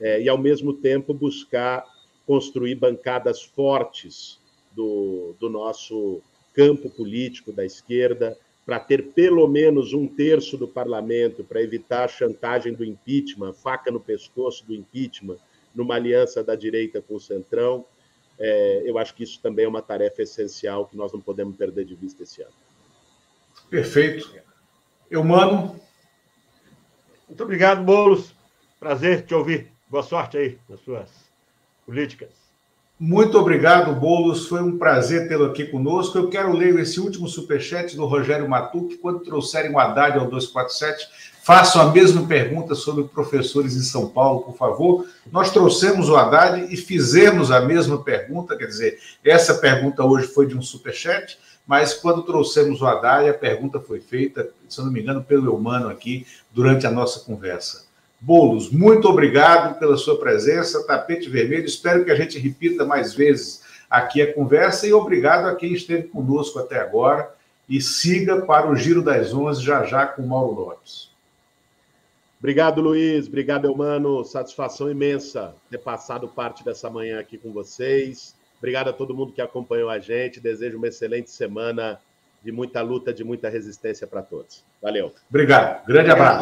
[0.00, 1.84] É, e, ao mesmo tempo, buscar
[2.26, 4.38] construir bancadas fortes
[4.72, 6.20] do, do nosso
[6.52, 12.08] campo político da esquerda, para ter pelo menos um terço do parlamento para evitar a
[12.08, 15.36] chantagem do impeachment, faca no pescoço do impeachment,
[15.74, 17.84] numa aliança da direita com o Centrão.
[18.38, 21.84] É, eu acho que isso também é uma tarefa essencial que nós não podemos perder
[21.84, 22.52] de vista esse ano.
[23.68, 24.34] Perfeito.
[25.10, 25.78] Eu, mano.
[27.28, 28.34] Muito obrigado, Boulos.
[28.80, 29.72] Prazer te ouvir.
[29.88, 31.10] Boa sorte aí nas suas
[31.86, 32.43] políticas.
[32.98, 34.46] Muito obrigado, Boulos.
[34.46, 36.16] Foi um prazer tê-lo aqui conosco.
[36.16, 38.98] Eu quero ler esse último superchat do Rogério Matuque.
[38.98, 41.08] Quando trouxerem o Haddad ao 247,
[41.42, 45.06] façam a mesma pergunta sobre professores em São Paulo, por favor.
[45.30, 50.46] Nós trouxemos o Haddad e fizemos a mesma pergunta, quer dizer, essa pergunta hoje foi
[50.46, 51.36] de um superchat,
[51.66, 55.88] mas quando trouxemos o Haddad, a pergunta foi feita, se não me engano, pelo Eumano
[55.88, 57.83] aqui, durante a nossa conversa.
[58.24, 61.66] Bolos, muito obrigado pela sua presença, tapete vermelho.
[61.66, 66.04] Espero que a gente repita mais vezes aqui a conversa e obrigado a quem esteve
[66.04, 67.30] conosco até agora.
[67.68, 71.10] E siga para o Giro das Onze já já com Mauro Lopes.
[72.38, 73.26] Obrigado, Luiz.
[73.26, 74.24] Obrigado, Eumano.
[74.24, 78.34] Satisfação imensa ter passado parte dessa manhã aqui com vocês.
[78.56, 80.40] Obrigado a todo mundo que acompanhou a gente.
[80.40, 82.00] Desejo uma excelente semana
[82.42, 84.64] de muita luta, de muita resistência para todos.
[84.80, 85.12] Valeu.
[85.28, 85.86] Obrigado.
[85.86, 86.40] Grande abraço.